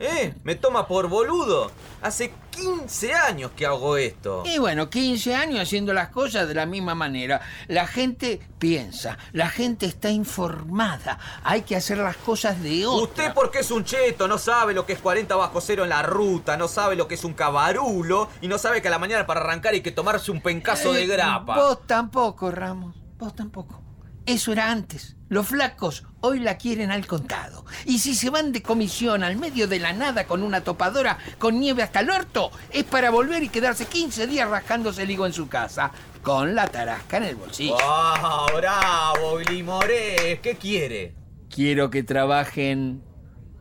¿Eh? 0.00 0.34
Me 0.44 0.54
toma 0.54 0.88
por 0.88 1.08
boludo. 1.08 1.70
Hace 2.00 2.32
15 2.52 3.12
años 3.12 3.50
que 3.54 3.66
hago 3.66 3.98
esto. 3.98 4.42
Y 4.46 4.58
bueno, 4.58 4.88
15 4.88 5.34
años 5.34 5.60
haciendo 5.60 5.92
las 5.92 6.08
cosas 6.08 6.48
de 6.48 6.54
la 6.54 6.64
misma 6.64 6.94
manera. 6.94 7.42
La 7.68 7.86
gente 7.86 8.40
piensa, 8.58 9.18
la 9.32 9.50
gente 9.50 9.84
está 9.84 10.10
informada. 10.10 11.18
Hay 11.44 11.62
que 11.62 11.76
hacer 11.76 11.98
las 11.98 12.16
cosas 12.16 12.62
de 12.62 12.86
otra. 12.86 13.02
Usted 13.02 13.34
porque 13.34 13.58
es 13.58 13.70
un 13.70 13.84
cheto, 13.84 14.26
no 14.26 14.38
sabe 14.38 14.72
lo 14.72 14.86
que 14.86 14.94
es 14.94 15.00
40 15.00 15.36
bajo 15.36 15.60
cero 15.60 15.82
en 15.84 15.90
la 15.90 16.02
ruta, 16.02 16.56
no 16.56 16.66
sabe 16.66 16.96
lo 16.96 17.06
que 17.06 17.14
es 17.16 17.24
un 17.24 17.34
cabarulo 17.34 18.28
y 18.40 18.48
no 18.48 18.56
sabe 18.56 18.80
que 18.80 18.88
a 18.88 18.90
la 18.90 18.98
mañana 18.98 19.26
para 19.26 19.40
arrancar 19.40 19.74
hay 19.74 19.82
que 19.82 19.92
tomarse 19.92 20.30
un 20.30 20.40
pencazo 20.40 20.94
de 20.94 21.02
Eh, 21.04 21.06
grapa. 21.06 21.56
Vos 21.56 21.86
tampoco, 21.86 22.50
Ramos. 22.50 22.96
Vos 23.18 23.34
tampoco. 23.36 23.82
Eso 24.30 24.52
era 24.52 24.70
antes. 24.70 25.16
Los 25.28 25.48
flacos 25.48 26.04
hoy 26.20 26.38
la 26.38 26.56
quieren 26.56 26.92
al 26.92 27.04
contado. 27.04 27.64
Y 27.84 27.98
si 27.98 28.14
se 28.14 28.30
van 28.30 28.52
de 28.52 28.62
comisión 28.62 29.24
al 29.24 29.34
medio 29.34 29.66
de 29.66 29.80
la 29.80 29.92
nada 29.92 30.24
con 30.24 30.44
una 30.44 30.60
topadora 30.60 31.18
con 31.40 31.58
nieve 31.58 31.82
hasta 31.82 31.98
el 31.98 32.10
orto, 32.10 32.52
es 32.70 32.84
para 32.84 33.10
volver 33.10 33.42
y 33.42 33.48
quedarse 33.48 33.86
15 33.86 34.28
días 34.28 34.48
rascándose 34.48 35.02
el 35.02 35.10
higo 35.10 35.26
en 35.26 35.32
su 35.32 35.48
casa, 35.48 35.90
con 36.22 36.54
la 36.54 36.68
tarasca 36.68 37.16
en 37.16 37.24
el 37.24 37.34
bolsillo. 37.34 37.76
¡Ah, 37.82 38.46
bravo, 38.56 39.38
Glimorés! 39.38 40.38
¿Qué 40.38 40.54
quiere? 40.54 41.16
Quiero 41.52 41.90
que 41.90 42.04
trabajen 42.04 43.02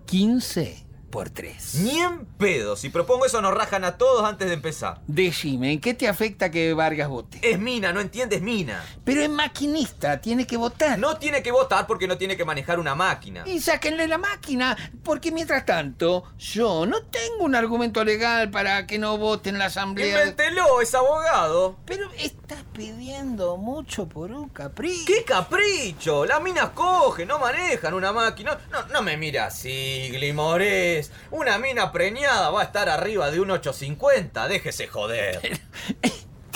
15 0.05 0.85
por 1.09 1.29
3. 1.29 1.75
Ni 1.75 1.99
en 1.99 2.25
pedo. 2.25 2.75
Si 2.75 2.89
propongo 2.89 3.25
eso 3.25 3.41
nos 3.41 3.53
rajan 3.53 3.83
a 3.83 3.97
todos 3.97 4.23
antes 4.23 4.47
de 4.47 4.53
empezar. 4.53 5.01
Decime, 5.07 5.73
¿en 5.73 5.81
qué 5.81 5.93
te 5.93 6.07
afecta 6.07 6.51
que 6.51 6.73
Vargas 6.73 7.09
vote? 7.09 7.39
Es 7.41 7.59
mina, 7.59 7.91
¿no 7.93 7.99
entiendes? 7.99 8.41
Mina. 8.41 8.83
Pero 9.03 9.21
es 9.21 9.29
maquinista, 9.29 10.21
tiene 10.21 10.45
que 10.45 10.57
votar. 10.57 10.97
No 10.99 11.17
tiene 11.17 11.41
que 11.43 11.51
votar 11.51 11.87
porque 11.87 12.07
no 12.07 12.17
tiene 12.17 12.37
que 12.37 12.45
manejar 12.45 12.79
una 12.79 12.95
máquina. 12.95 13.43
Y 13.45 13.59
sáquenle 13.59 14.07
la 14.07 14.17
máquina, 14.17 14.77
porque 15.03 15.31
mientras 15.31 15.65
tanto, 15.65 16.23
yo 16.37 16.85
no 16.85 17.03
tengo 17.03 17.43
un 17.43 17.55
argumento 17.55 18.03
legal 18.03 18.49
para 18.49 18.87
que 18.87 18.99
no 18.99 19.17
voten 19.17 19.57
la 19.57 19.65
asamblea. 19.65 20.19
Invéntelo, 20.19 20.81
es 20.81 20.93
abogado. 20.93 21.77
Pero 21.85 22.09
estás 22.17 22.63
pidiendo 22.73 23.57
mucho 23.57 24.07
por 24.07 24.31
un 24.31 24.49
capricho. 24.49 25.05
¡Qué 25.05 25.23
capricho! 25.23 26.25
Las 26.25 26.41
minas 26.41 26.69
cogen, 26.69 27.27
no 27.27 27.39
manejan 27.39 27.93
una 27.93 28.11
máquina. 28.11 28.57
No, 28.71 28.87
no 28.87 29.01
me 29.01 29.17
mira 29.17 29.47
así, 29.47 30.09
Una 31.31 31.57
mina 31.57 31.91
preñada 31.91 32.49
va 32.49 32.61
a 32.61 32.65
estar 32.65 32.89
arriba 32.89 33.31
de 33.31 33.39
un 33.39 33.51
850. 33.51 34.47
Déjese 34.47 34.87
joder. 34.87 35.59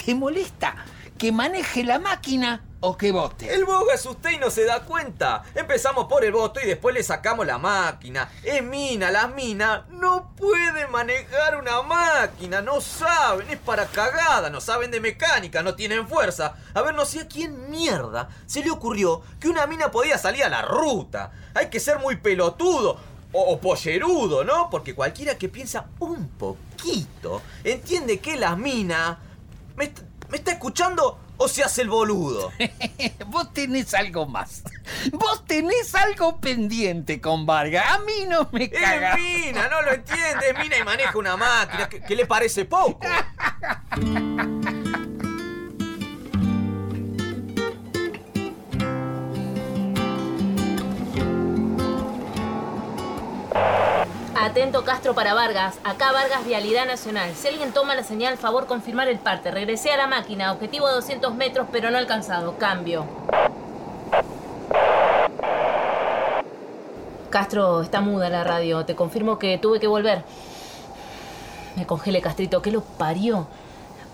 ¿Te 0.06 0.16
molesta 0.16 0.76
que 1.18 1.32
maneje 1.32 1.84
la 1.84 2.00
máquina 2.00 2.66
o 2.82 2.98
que 2.98 3.14
vote? 3.14 3.54
El 3.54 3.64
boga 3.64 3.94
es 3.94 4.06
usted 4.06 4.32
y 4.32 4.38
no 4.38 4.50
se 4.50 4.66
da 4.66 4.82
cuenta. 4.82 5.44
Empezamos 5.56 6.08
por 6.08 6.26
el 6.26 6.34
voto 6.34 6.60
y 6.60 6.66
después 6.66 6.94
le 6.94 7.04
sacamos 7.04 7.48
la 7.48 7.58
máquina. 7.58 8.30
Es 8.44 8.62
mina, 8.62 9.12
las 9.12 9.34
minas 9.34 9.84
no 9.90 10.36
pueden 10.36 10.92
manejar 10.92 11.56
una 11.56 11.82
máquina, 11.84 12.62
no 12.62 12.82
saben, 12.82 13.50
es 13.50 13.60
para 13.60 13.86
cagada, 13.86 14.50
no 14.50 14.60
saben 14.60 14.92
de 14.92 15.00
mecánica, 15.00 15.64
no 15.64 15.76
tienen 15.76 16.10
fuerza. 16.10 16.56
A 16.74 16.82
ver, 16.82 16.94
no 16.94 17.06
sé 17.06 17.22
a 17.22 17.28
quién 17.30 17.70
mierda 17.70 18.28
se 18.46 18.62
le 18.62 18.72
ocurrió 18.72 19.22
que 19.40 19.48
una 19.48 19.66
mina 19.66 19.90
podía 19.92 20.18
salir 20.18 20.44
a 20.44 20.50
la 20.50 20.64
ruta. 20.64 21.32
Hay 21.54 21.70
que 21.70 21.80
ser 21.80 22.00
muy 22.00 22.18
pelotudo. 22.18 23.13
O, 23.34 23.42
o 23.54 23.60
pollerudo, 23.60 24.44
¿no? 24.44 24.70
Porque 24.70 24.94
cualquiera 24.96 25.38
que 25.38 25.50
piensa 25.50 25.88
un 26.00 26.30
poquito 26.30 27.42
entiende 27.64 28.20
que 28.20 28.36
las 28.38 28.58
minas. 28.58 29.18
¿Me, 29.76 29.86
est- 29.86 30.02
me 30.30 30.38
está 30.38 30.52
escuchando 30.52 31.20
o 31.38 31.48
se 31.48 31.64
hace 31.64 31.82
el 31.82 31.90
boludo? 31.90 32.52
Vos 33.28 33.52
tenés 33.52 33.94
algo 33.96 34.28
más. 34.28 34.62
Vos 35.12 35.44
tenés 35.46 35.96
algo 35.96 36.38
pendiente 36.40 37.20
con 37.20 37.46
Vargas. 37.48 37.86
A 37.90 38.00
mí 38.00 38.26
no 38.30 38.48
me 38.52 38.70
caga. 38.70 39.14
Es 39.16 39.20
mina, 39.20 39.68
no 39.68 39.82
lo 39.82 39.94
entiende. 39.94 40.50
Es 40.52 40.58
mina 40.60 40.78
y 40.78 40.84
maneja 40.84 41.18
una 41.18 41.36
máquina. 41.36 41.90
¿Qué, 41.90 42.02
qué 42.02 42.16
le 42.16 42.28
parece 42.28 42.66
poco? 42.66 43.00
Castro 54.72 55.14
para 55.14 55.34
Vargas. 55.34 55.78
Acá 55.84 56.14
Vargas 56.14 56.46
Vialidad 56.46 56.86
Nacional. 56.86 57.34
Si 57.36 57.50
alguien 57.50 57.74
toma 57.74 57.96
la 57.96 58.04
señal, 58.04 58.38
favor 58.38 58.66
confirmar 58.66 59.10
el 59.10 59.20
parte. 59.20 59.52
Regresé 59.52 59.92
a 59.92 59.98
la 59.98 60.08
máquina. 60.08 60.54
Objetivo 60.54 60.90
200 60.90 61.36
metros, 61.36 61.68
pero 61.70 61.92
no 61.92 61.98
alcanzado. 61.98 62.58
Cambio. 62.58 63.06
Castro, 67.30 67.82
está 67.82 68.00
muda 68.00 68.30
la 68.30 68.46
radio. 68.46 68.86
Te 68.86 68.96
confirmo 68.96 69.38
que 69.38 69.58
tuve 69.58 69.82
que 69.82 69.88
volver. 69.88 70.24
Me 71.76 71.86
congelé, 71.86 72.22
Castrito. 72.22 72.62
¿Qué 72.62 72.72
lo 72.72 72.82
parió? 72.82 73.48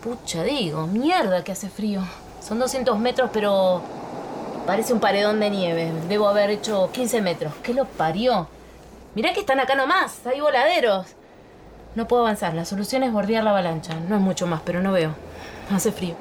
Pucha, 0.01 0.43
digo. 0.43 0.87
Mierda 0.87 1.43
que 1.43 1.51
hace 1.51 1.69
frío. 1.69 2.01
Son 2.41 2.57
200 2.57 2.97
metros, 2.97 3.29
pero... 3.31 3.83
Parece 4.65 4.93
un 4.93 4.99
paredón 4.99 5.39
de 5.39 5.51
nieve. 5.51 5.91
Debo 6.07 6.27
haber 6.27 6.49
hecho 6.49 6.89
15 6.91 7.21
metros. 7.21 7.53
¿Qué 7.61 7.73
lo 7.75 7.85
parió? 7.85 8.47
Mirá 9.19 9.33
que 9.33 9.41
están 9.41 9.59
acá 9.59 9.75
nomás, 9.75 10.25
hay 10.25 10.39
voladeros. 10.39 11.07
No 11.93 12.07
puedo 12.07 12.21
avanzar, 12.21 12.53
la 12.53 12.63
solución 12.63 13.03
es 13.03 13.11
bordear 13.11 13.43
la 13.43 13.49
avalancha. 13.49 13.95
No 14.07 14.15
es 14.15 14.21
mucho 14.21 14.47
más, 14.47 14.61
pero 14.63 14.81
no 14.81 14.93
veo. 14.93 15.13
Hace 15.69 15.91
frío. 15.91 16.15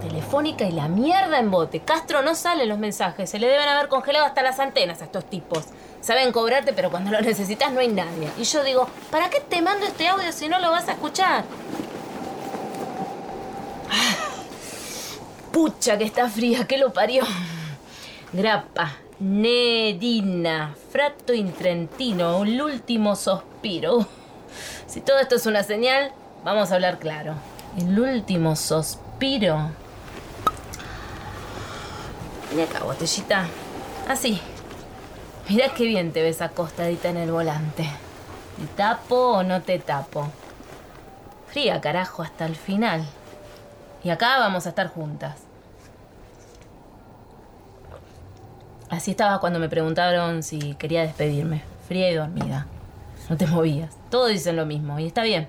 Telefónica 0.00 0.64
y 0.64 0.72
la 0.72 0.88
mierda 0.88 1.38
en 1.38 1.52
bote. 1.52 1.78
Castro 1.78 2.22
no 2.22 2.34
sale 2.34 2.64
en 2.64 2.70
los 2.70 2.78
mensajes. 2.80 3.30
Se 3.30 3.38
le 3.38 3.46
deben 3.46 3.68
haber 3.68 3.86
congelado 3.86 4.26
hasta 4.26 4.42
las 4.42 4.58
antenas 4.58 5.00
a 5.00 5.04
estos 5.04 5.24
tipos. 5.26 5.66
Saben 6.00 6.32
cobrarte, 6.32 6.72
pero 6.72 6.90
cuando 6.90 7.12
lo 7.12 7.20
necesitas 7.20 7.70
no 7.70 7.78
hay 7.78 7.86
nadie. 7.86 8.28
Y 8.36 8.42
yo 8.42 8.64
digo, 8.64 8.88
¿para 9.12 9.30
qué 9.30 9.38
te 9.38 9.62
mando 9.62 9.86
este 9.86 10.08
audio 10.08 10.32
si 10.32 10.48
no 10.48 10.58
lo 10.58 10.72
vas 10.72 10.88
a 10.88 10.92
escuchar? 10.94 11.44
Ah, 13.88 14.16
Pucha 15.52 15.96
que 15.96 16.04
está 16.04 16.28
fría, 16.28 16.66
que 16.66 16.78
lo 16.78 16.92
parió. 16.92 17.22
Grappa, 18.32 18.96
Nerina, 19.22 20.74
Frato 20.90 21.32
in 21.32 21.52
Trentino, 21.52 22.42
el 22.42 22.60
último 22.60 23.14
sospiro. 23.14 24.04
Si 24.88 25.00
todo 25.00 25.20
esto 25.20 25.36
es 25.36 25.46
una 25.46 25.62
señal, 25.62 26.12
vamos 26.44 26.70
a 26.70 26.74
hablar 26.74 26.98
claro. 26.98 27.34
El 27.78 27.98
último 27.98 28.56
suspiro. 28.56 29.70
Ven 32.50 32.68
acá, 32.68 32.84
botellita. 32.84 33.46
Así. 34.08 34.40
Mirá 35.48 35.72
qué 35.72 35.84
bien 35.84 36.12
te 36.12 36.20
ves 36.20 36.42
acostadita 36.42 37.08
en 37.08 37.16
el 37.16 37.30
volante. 37.30 37.88
¿Te 38.58 38.66
tapo 38.76 39.14
o 39.14 39.42
no 39.44 39.62
te 39.62 39.78
tapo? 39.78 40.28
Fría, 41.46 41.80
carajo, 41.80 42.22
hasta 42.22 42.44
el 42.44 42.56
final. 42.56 43.06
Y 44.02 44.10
acá 44.10 44.40
vamos 44.40 44.66
a 44.66 44.70
estar 44.70 44.88
juntas. 44.88 45.36
Así 48.92 49.12
estaba 49.12 49.40
cuando 49.40 49.58
me 49.58 49.70
preguntaron 49.70 50.42
si 50.42 50.74
quería 50.74 51.00
despedirme. 51.00 51.62
Fría 51.88 52.10
y 52.10 52.14
dormida. 52.14 52.66
No 53.30 53.38
te 53.38 53.46
movías. 53.46 53.96
Todos 54.10 54.28
dicen 54.28 54.54
lo 54.54 54.66
mismo 54.66 54.98
y 54.98 55.06
está 55.06 55.22
bien. 55.22 55.48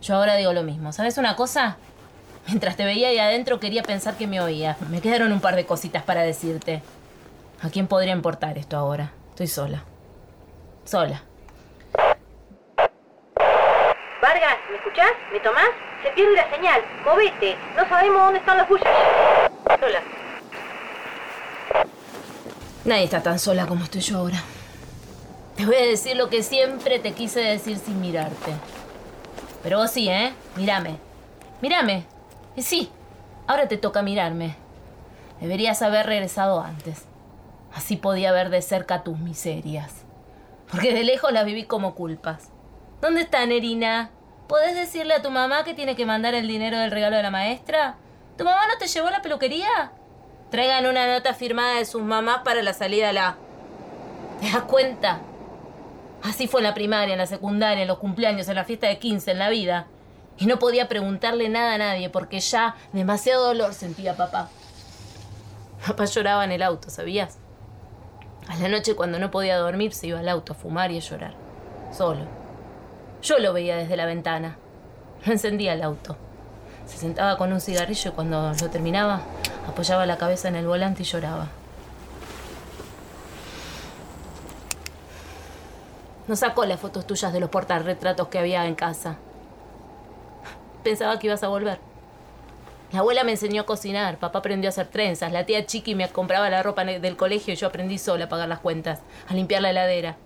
Yo 0.00 0.14
ahora 0.14 0.36
digo 0.36 0.52
lo 0.52 0.62
mismo. 0.62 0.92
¿Sabes 0.92 1.18
una 1.18 1.34
cosa? 1.34 1.76
Mientras 2.46 2.76
te 2.76 2.84
veía 2.84 3.08
ahí 3.08 3.18
adentro 3.18 3.58
quería 3.58 3.82
pensar 3.82 4.14
que 4.14 4.28
me 4.28 4.40
oías. 4.40 4.80
Me 4.82 5.00
quedaron 5.00 5.32
un 5.32 5.40
par 5.40 5.56
de 5.56 5.66
cositas 5.66 6.04
para 6.04 6.22
decirte. 6.22 6.80
¿A 7.62 7.68
quién 7.68 7.88
podría 7.88 8.12
importar 8.12 8.56
esto 8.58 8.76
ahora? 8.76 9.10
Estoy 9.30 9.48
sola. 9.48 9.82
Sola. 10.84 11.20
Vargas, 14.22 14.56
¿me 14.70 14.76
escuchás? 14.76 15.10
¿Me 15.32 15.40
tomás? 15.40 15.70
Se 16.04 16.10
pierde 16.10 16.36
la 16.36 16.48
señal. 16.48 16.80
Movete. 17.04 17.56
No 17.76 17.88
sabemos 17.88 18.22
dónde 18.22 18.38
están 18.38 18.56
los 18.56 18.68
bullas. 18.68 18.86
Sola. 19.80 20.17
Nadie 22.88 23.04
está 23.04 23.22
tan 23.22 23.38
sola 23.38 23.66
como 23.66 23.84
estoy 23.84 24.00
yo 24.00 24.16
ahora. 24.16 24.42
Te 25.56 25.66
voy 25.66 25.74
a 25.74 25.82
decir 25.82 26.16
lo 26.16 26.30
que 26.30 26.42
siempre 26.42 26.98
te 26.98 27.12
quise 27.12 27.40
decir 27.40 27.76
sin 27.76 28.00
mirarte. 28.00 28.52
Pero 29.62 29.76
vos 29.76 29.90
sí, 29.90 30.08
¿eh? 30.08 30.32
Mírame. 30.56 30.96
Mírame. 31.60 32.06
Y 32.56 32.62
sí, 32.62 32.88
ahora 33.46 33.68
te 33.68 33.76
toca 33.76 34.00
mirarme. 34.00 34.56
Deberías 35.38 35.82
haber 35.82 36.06
regresado 36.06 36.62
antes. 36.62 37.02
Así 37.74 37.96
podía 37.96 38.32
ver 38.32 38.48
de 38.48 38.62
cerca 38.62 39.02
tus 39.02 39.18
miserias. 39.18 39.92
Porque 40.70 40.94
de 40.94 41.04
lejos 41.04 41.30
las 41.30 41.44
viví 41.44 41.64
como 41.64 41.94
culpas. 41.94 42.48
¿Dónde 43.02 43.20
está 43.20 43.44
Nerina? 43.44 44.12
¿Podés 44.46 44.74
decirle 44.74 45.12
a 45.12 45.20
tu 45.20 45.30
mamá 45.30 45.62
que 45.62 45.74
tiene 45.74 45.94
que 45.94 46.06
mandar 46.06 46.32
el 46.32 46.48
dinero 46.48 46.78
del 46.78 46.90
regalo 46.90 47.16
de 47.16 47.22
la 47.22 47.30
maestra? 47.30 47.96
¿Tu 48.38 48.44
mamá 48.44 48.66
no 48.66 48.78
te 48.78 48.86
llevó 48.86 49.08
a 49.08 49.10
la 49.10 49.20
peluquería? 49.20 49.92
Traigan 50.50 50.86
una 50.86 51.06
nota 51.06 51.34
firmada 51.34 51.76
de 51.76 51.84
sus 51.84 52.02
mamás 52.02 52.42
para 52.42 52.62
la 52.62 52.72
salida 52.72 53.10
a 53.10 53.12
la... 53.12 53.36
¿Te 54.40 54.50
das 54.50 54.62
cuenta? 54.62 55.20
Así 56.22 56.48
fue 56.48 56.60
en 56.60 56.64
la 56.64 56.74
primaria, 56.74 57.12
en 57.12 57.18
la 57.18 57.26
secundaria, 57.26 57.82
en 57.82 57.88
los 57.88 57.98
cumpleaños, 57.98 58.48
en 58.48 58.54
la 58.54 58.64
fiesta 58.64 58.86
de 58.86 58.98
15, 58.98 59.32
en 59.32 59.38
la 59.38 59.50
vida. 59.50 59.86
Y 60.38 60.46
no 60.46 60.58
podía 60.58 60.88
preguntarle 60.88 61.48
nada 61.48 61.74
a 61.74 61.78
nadie 61.78 62.10
porque 62.10 62.40
ya 62.40 62.76
demasiado 62.92 63.46
dolor 63.46 63.74
sentía 63.74 64.16
papá. 64.16 64.48
Papá 65.86 66.04
lloraba 66.06 66.44
en 66.44 66.52
el 66.52 66.62
auto, 66.62 66.90
¿sabías? 66.90 67.38
A 68.48 68.56
la 68.56 68.68
noche 68.68 68.96
cuando 68.96 69.18
no 69.18 69.30
podía 69.30 69.58
dormir 69.58 69.92
se 69.92 70.06
iba 70.08 70.20
al 70.20 70.28
auto 70.28 70.52
a 70.54 70.56
fumar 70.56 70.90
y 70.90 70.96
a 70.96 71.00
llorar. 71.00 71.34
Solo. 71.92 72.26
Yo 73.22 73.38
lo 73.38 73.52
veía 73.52 73.76
desde 73.76 73.96
la 73.96 74.06
ventana. 74.06 74.56
Encendía 75.26 75.74
el 75.74 75.82
auto. 75.82 76.16
Se 76.88 76.96
sentaba 76.96 77.36
con 77.36 77.52
un 77.52 77.60
cigarrillo 77.60 78.10
y 78.10 78.14
cuando 78.14 78.52
lo 78.52 78.70
terminaba 78.70 79.20
apoyaba 79.68 80.06
la 80.06 80.16
cabeza 80.16 80.48
en 80.48 80.56
el 80.56 80.66
volante 80.66 81.02
y 81.02 81.06
lloraba. 81.06 81.48
No 86.26 86.36
sacó 86.36 86.64
las 86.64 86.80
fotos 86.80 87.06
tuyas 87.06 87.32
de 87.32 87.40
los 87.40 87.50
portarretratos 87.50 88.28
que 88.28 88.38
había 88.38 88.66
en 88.66 88.74
casa. 88.74 89.16
Pensaba 90.82 91.18
que 91.18 91.26
ibas 91.26 91.42
a 91.42 91.48
volver. 91.48 91.78
La 92.92 93.00
abuela 93.00 93.22
me 93.22 93.32
enseñó 93.32 93.62
a 93.62 93.66
cocinar, 93.66 94.16
papá 94.16 94.38
aprendió 94.38 94.68
a 94.68 94.70
hacer 94.70 94.88
trenzas, 94.88 95.30
la 95.30 95.44
tía 95.44 95.66
Chiqui 95.66 95.94
me 95.94 96.08
compraba 96.08 96.48
la 96.48 96.62
ropa 96.62 96.84
del 96.84 97.16
colegio 97.16 97.52
y 97.52 97.56
yo 97.56 97.66
aprendí 97.66 97.98
sola 97.98 98.24
a 98.24 98.28
pagar 98.30 98.48
las 98.48 98.60
cuentas, 98.60 99.00
a 99.28 99.34
limpiar 99.34 99.60
la 99.60 99.70
heladera. 99.70 100.16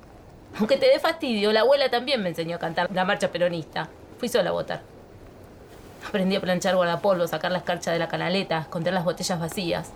Aunque 0.58 0.76
te 0.76 0.86
dé 0.86 1.00
fastidio, 1.00 1.52
la 1.52 1.60
abuela 1.60 1.90
también 1.90 2.22
me 2.22 2.28
enseñó 2.28 2.56
a 2.56 2.60
cantar 2.60 2.88
la 2.92 3.04
marcha 3.04 3.32
peronista. 3.32 3.88
Fui 4.18 4.28
sola 4.28 4.50
a 4.50 4.52
votar. 4.52 4.91
Aprendí 6.06 6.36
a 6.36 6.40
planchar 6.40 6.76
guardapolvo, 6.76 7.26
sacar 7.26 7.52
la 7.52 7.58
escarcha 7.58 7.92
de 7.92 7.98
la 7.98 8.08
canaleta, 8.08 8.58
esconder 8.58 8.92
las 8.92 9.04
botellas 9.04 9.38
vacías. 9.38 9.90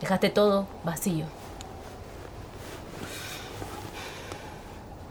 Dejaste 0.00 0.30
todo 0.30 0.66
vacío. 0.84 1.26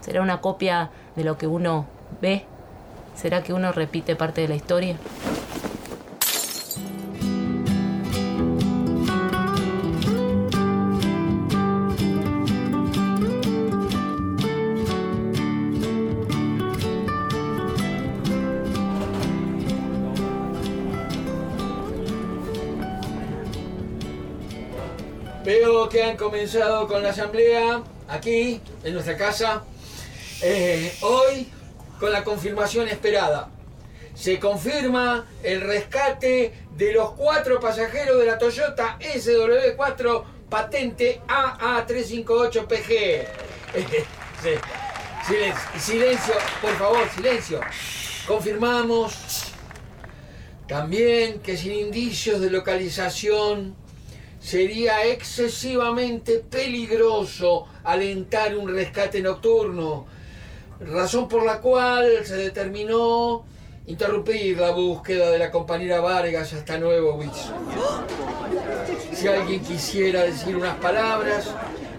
¿Será 0.00 0.20
una 0.20 0.40
copia 0.40 0.90
de 1.16 1.24
lo 1.24 1.38
que 1.38 1.46
uno 1.46 1.86
ve? 2.20 2.44
¿Será 3.14 3.42
que 3.42 3.52
uno 3.52 3.72
repite 3.72 4.16
parte 4.16 4.42
de 4.42 4.48
la 4.48 4.54
historia? 4.54 4.96
Comenzado 26.16 26.86
con 26.86 27.02
la 27.02 27.10
asamblea 27.10 27.82
aquí, 28.08 28.60
en 28.82 28.94
nuestra 28.94 29.16
casa. 29.16 29.64
Eh, 30.42 30.92
hoy, 31.02 31.48
con 31.98 32.12
la 32.12 32.24
confirmación 32.24 32.88
esperada. 32.88 33.50
Se 34.14 34.38
confirma 34.38 35.26
el 35.42 35.60
rescate 35.60 36.52
de 36.76 36.92
los 36.92 37.10
cuatro 37.12 37.60
pasajeros 37.60 38.18
de 38.18 38.26
la 38.26 38.38
Toyota 38.38 38.98
SW4 39.00 40.24
patente 40.48 41.20
AA358PG. 41.26 43.26
Sí. 44.42 44.50
Silencio, 45.26 45.80
silencio, 45.80 46.34
por 46.60 46.76
favor, 46.76 47.08
silencio. 47.14 47.60
Confirmamos 48.26 49.14
también 50.68 51.40
que 51.40 51.56
sin 51.56 51.72
indicios 51.72 52.42
de 52.42 52.50
localización 52.50 53.74
sería 54.44 55.06
excesivamente 55.06 56.44
peligroso 56.50 57.66
alentar 57.82 58.54
un 58.54 58.68
rescate 58.68 59.22
nocturno, 59.22 60.04
razón 60.80 61.28
por 61.28 61.46
la 61.46 61.60
cual 61.60 62.06
se 62.24 62.36
determinó 62.36 63.46
interrumpir 63.86 64.58
la 64.58 64.70
búsqueda 64.70 65.30
de 65.30 65.38
la 65.38 65.50
compañera 65.50 66.00
Vargas 66.00 66.52
hasta 66.52 66.76
nuevo 66.76 67.14
aviso. 67.14 67.54
Si 69.14 69.26
alguien 69.26 69.62
quisiera 69.62 70.24
decir 70.24 70.54
unas 70.54 70.76
palabras, 70.76 71.50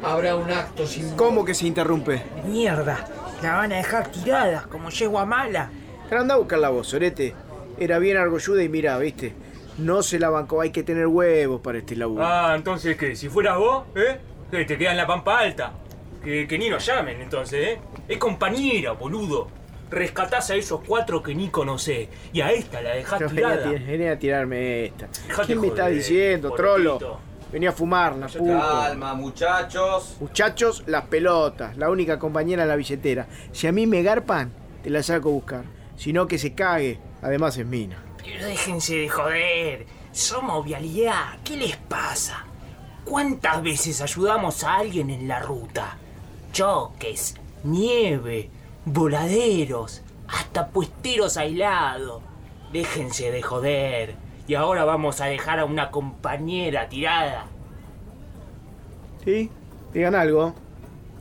habrá 0.03 0.35
un 0.35 0.51
acto 0.51 0.85
sin... 0.85 1.15
¿Cómo 1.15 1.43
que 1.43 1.55
se 1.55 1.65
interrumpe? 1.65 2.21
Mierda, 2.45 3.07
la 3.41 3.55
van 3.55 3.73
a 3.73 3.77
dejar 3.77 4.11
tirada 4.11 4.67
como 4.69 4.91
yegua 4.91 5.25
mala. 5.25 5.71
Pero 6.07 6.21
anda 6.21 6.35
a 6.35 6.37
buscar 6.37 6.59
la 6.59 6.69
voz, 6.69 6.89
Sorete. 6.89 7.33
Era 7.79 7.97
bien 7.97 8.17
argolluda 8.17 8.61
y 8.61 8.69
mira, 8.69 8.99
viste. 8.99 9.33
No 9.77 10.01
se 10.03 10.19
la 10.19 10.29
bancó, 10.29 10.61
hay 10.61 10.71
que 10.71 10.83
tener 10.83 11.07
huevos 11.07 11.61
para 11.61 11.79
este 11.79 11.95
laburo. 11.95 12.25
Ah, 12.25 12.53
entonces, 12.55 12.95
¿qué? 12.97 13.15
Si 13.15 13.27
fueras 13.29 13.57
vos, 13.57 13.83
¿eh? 13.95 14.17
¿Qué, 14.51 14.63
te 14.65 14.77
queda 14.77 14.91
en 14.91 14.97
la 14.97 15.07
pampa 15.07 15.39
alta. 15.39 15.73
Que, 16.23 16.47
que 16.47 16.57
ni 16.57 16.69
nos 16.69 16.85
llamen, 16.85 17.21
entonces, 17.21 17.67
¿eh? 17.67 17.79
Es 18.07 18.17
compañera, 18.17 18.91
boludo. 18.93 19.47
Rescatás 19.91 20.49
a 20.49 20.55
esos 20.55 20.81
cuatro 20.85 21.21
que 21.21 21.35
ni 21.35 21.49
conocés. 21.49 22.07
Y 22.33 22.41
a 22.41 22.51
esta 22.51 22.81
la 22.81 22.95
dejás 22.95 23.21
a 23.21 23.27
tirada. 23.27 23.63
tir- 23.71 23.85
venía 23.85 24.13
a 24.13 24.19
tirarme 24.19 24.85
esta. 24.85 25.07
Dejate 25.27 25.45
¿Quién 25.47 25.61
me 25.61 25.67
está 25.67 25.83
joder, 25.83 25.95
diciendo, 25.97 26.51
trolo? 26.51 27.19
Venía 27.51 27.69
a 27.69 27.73
fumar, 27.73 28.15
la 28.15 28.27
puta. 28.27 28.59
Calma, 28.59 29.13
muchachos. 29.13 30.17
Muchachos, 30.19 30.83
las 30.87 31.03
pelotas. 31.05 31.77
La 31.77 31.89
única 31.89 32.17
compañera 32.17 32.63
en 32.63 32.69
la 32.69 32.75
billetera. 32.75 33.27
Si 33.51 33.67
a 33.67 33.71
mí 33.71 33.85
me 33.85 34.01
garpan, 34.01 34.51
te 34.83 34.89
la 34.89 35.03
saco 35.03 35.29
a 35.29 35.31
buscar. 35.33 35.63
Si 35.95 36.11
no, 36.11 36.27
que 36.27 36.37
se 36.39 36.53
cague. 36.55 36.99
Además 37.21 37.57
es 37.57 37.65
mina. 37.65 38.01
Pero 38.25 38.45
déjense 38.45 38.95
de 38.95 39.09
joder. 39.09 39.85
Somos 40.11 40.65
vialidad. 40.65 41.37
¿Qué 41.43 41.55
les 41.55 41.77
pasa? 41.77 42.45
¿Cuántas 43.03 43.61
veces 43.61 44.01
ayudamos 44.01 44.63
a 44.63 44.77
alguien 44.77 45.11
en 45.11 45.27
la 45.27 45.39
ruta? 45.39 45.97
Choques, 46.51 47.35
nieve, 47.63 48.49
voladeros, 48.85 50.01
hasta 50.27 50.69
puesteros 50.69 51.37
aislados. 51.37 52.23
Déjense 52.73 53.29
de 53.29 53.43
joder. 53.43 54.15
Y 54.47 54.55
ahora 54.55 54.85
vamos 54.85 55.21
a 55.21 55.25
dejar 55.25 55.59
a 55.59 55.65
una 55.65 55.91
compañera 55.91 56.89
tirada. 56.89 57.45
¿Sí? 59.23 59.51
Digan 59.93 60.15
algo. 60.15 60.55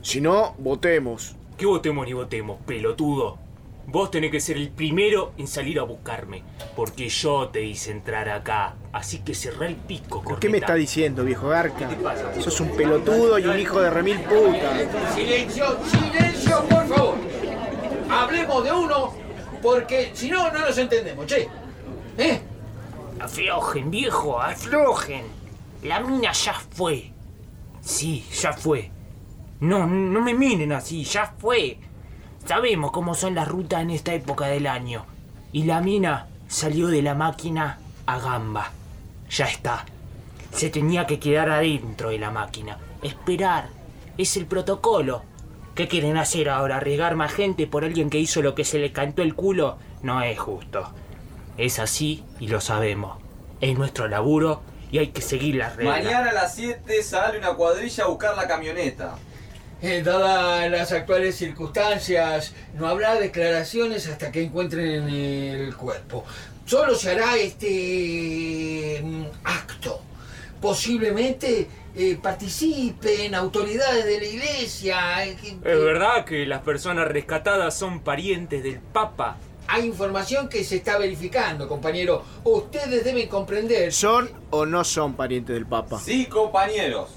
Si 0.01 0.21
no, 0.21 0.55
votemos. 0.57 1.35
¿Qué 1.57 1.65
votemos 1.65 2.05
ni 2.05 2.13
votemos, 2.13 2.59
pelotudo? 2.65 3.44
Vos 3.87 4.09
tenés 4.09 4.31
que 4.31 4.39
ser 4.39 4.57
el 4.57 4.69
primero 4.69 5.33
en 5.37 5.47
salir 5.47 5.79
a 5.79 5.83
buscarme. 5.83 6.43
Porque 6.75 7.09
yo 7.09 7.49
te 7.49 7.63
hice 7.63 7.91
entrar 7.91 8.29
acá. 8.29 8.75
Así 8.91 9.19
que 9.19 9.35
cerrá 9.35 9.67
el 9.67 9.75
pico, 9.75 10.23
¿Por 10.23 10.39
qué 10.39 10.49
me 10.49 10.57
está 10.57 10.75
diciendo, 10.75 11.23
viejo 11.23 11.49
Garca? 11.49 11.87
¿Qué 11.89 11.95
te 11.95 12.01
pasa? 12.01 12.41
Sos 12.41 12.59
un 12.61 12.75
pelotudo 12.75 13.37
y 13.39 13.45
un 13.45 13.59
hijo 13.59 13.79
de 13.81 13.89
remil 13.89 14.19
puta. 14.21 15.13
Silencio, 15.13 15.77
silencio, 15.85 16.63
por 16.69 16.87
favor. 16.87 17.15
Hablemos 18.09 18.63
de 18.63 18.71
uno, 18.71 19.13
porque 19.61 20.11
si 20.13 20.29
no, 20.29 20.51
no 20.51 20.59
nos 20.59 20.77
entendemos, 20.77 21.25
che. 21.25 21.47
¿Eh? 22.17 22.39
Aflojen, 23.19 23.91
viejo, 23.91 24.39
aflojen. 24.39 25.25
La 25.83 25.99
mina 25.99 26.31
ya 26.31 26.53
fue. 26.53 27.11
Sí, 27.81 28.25
ya 28.31 28.53
fue. 28.53 28.91
No, 29.59 29.85
no 29.85 30.21
me 30.21 30.33
miren 30.33 30.71
así, 30.71 31.03
ya 31.03 31.33
fue. 31.37 31.77
Sabemos 32.45 32.91
cómo 32.91 33.15
son 33.15 33.33
las 33.33 33.47
rutas 33.47 33.81
en 33.81 33.89
esta 33.89 34.13
época 34.13 34.45
del 34.45 34.67
año. 34.67 35.05
Y 35.51 35.63
la 35.63 35.81
mina 35.81 36.27
salió 36.47 36.87
de 36.87 37.01
la 37.01 37.15
máquina 37.15 37.79
a 38.05 38.19
gamba. 38.19 38.71
Ya 39.29 39.45
está. 39.45 39.85
Se 40.51 40.69
tenía 40.69 41.07
que 41.07 41.19
quedar 41.19 41.49
adentro 41.49 42.09
de 42.09 42.19
la 42.19 42.29
máquina. 42.29 42.77
Esperar. 43.01 43.69
Es 44.17 44.37
el 44.37 44.45
protocolo. 44.45 45.23
¿Qué 45.73 45.87
quieren 45.87 46.17
hacer 46.17 46.49
ahora? 46.49 46.77
¿Arriesgar 46.77 47.15
más 47.15 47.33
gente 47.33 47.67
por 47.67 47.83
alguien 47.83 48.09
que 48.09 48.19
hizo 48.19 48.41
lo 48.41 48.53
que 48.53 48.63
se 48.63 48.77
le 48.77 48.91
cantó 48.91 49.23
el 49.23 49.33
culo? 49.35 49.77
No 50.03 50.21
es 50.21 50.39
justo. 50.39 50.93
Es 51.57 51.79
así 51.79 52.23
y 52.39 52.47
lo 52.47 52.61
sabemos. 52.61 53.17
Es 53.59 53.77
nuestro 53.77 54.07
laburo 54.07 54.61
y 54.91 54.99
hay 54.99 55.07
que 55.07 55.21
seguir 55.21 55.55
las 55.55 55.75
reglas. 55.75 56.03
Mañana 56.03 56.29
a 56.29 56.33
las 56.33 56.55
7 56.55 57.01
sale 57.01 57.39
una 57.39 57.55
cuadrilla 57.55 58.03
a 58.03 58.07
buscar 58.07 58.37
la 58.37 58.47
camioneta. 58.47 59.15
Eh, 59.81 60.01
dadas 60.03 60.71
las 60.71 60.91
actuales 60.91 61.35
circunstancias, 61.35 62.53
no 62.75 62.87
habrá 62.87 63.15
declaraciones 63.15 64.07
hasta 64.07 64.31
que 64.31 64.43
encuentren 64.43 65.07
el 65.09 65.75
cuerpo. 65.75 66.23
Solo 66.65 66.95
se 66.95 67.11
hará 67.11 67.35
este 67.37 69.01
mm, 69.03 69.23
acto. 69.43 70.01
Posiblemente 70.61 71.67
eh, 71.95 72.17
participen 72.21 73.35
autoridades 73.35 74.05
de 74.05 74.17
la 74.17 74.25
iglesia. 74.25 75.25
eh, 75.25 75.37
¿Es 75.43 75.61
verdad 75.63 76.25
que 76.25 76.45
las 76.45 76.61
personas 76.61 77.07
rescatadas 77.07 77.77
son 77.77 77.99
parientes 77.99 78.63
del 78.63 78.79
Papa? 78.79 79.37
Hay 79.67 79.85
información 79.85 80.47
que 80.47 80.63
se 80.63 80.77
está 80.77 80.97
verificando, 80.97 81.67
compañero. 81.67 82.23
Ustedes 82.43 83.03
deben 83.03 83.27
comprender. 83.27 83.91
¿Son 83.91 84.29
o 84.51 84.65
no 84.65 84.83
son 84.83 85.15
parientes 85.15 85.55
del 85.55 85.65
Papa? 85.65 85.99
Sí, 85.99 86.25
compañeros. 86.27 87.11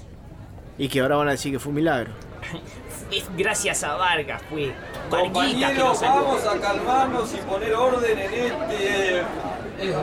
Y 0.77 0.87
que 0.87 0.99
ahora 0.99 1.15
van 1.15 1.27
a 1.29 1.31
decir 1.31 1.51
que 1.51 1.59
fue 1.59 1.69
un 1.69 1.75
milagro. 1.75 2.11
Es 3.11 3.25
gracias 3.35 3.83
a 3.83 3.95
Vargas, 3.95 4.41
fue. 4.49 4.65
Que 4.65 4.73
Compañeros, 5.09 5.99
nos 5.99 6.01
vamos 6.01 6.45
a 6.45 6.59
calmarnos 6.59 7.33
y 7.33 7.37
poner 7.37 7.73
orden 7.73 8.19
en 8.19 8.33
este... 8.33 9.19
Eh, 9.81 9.95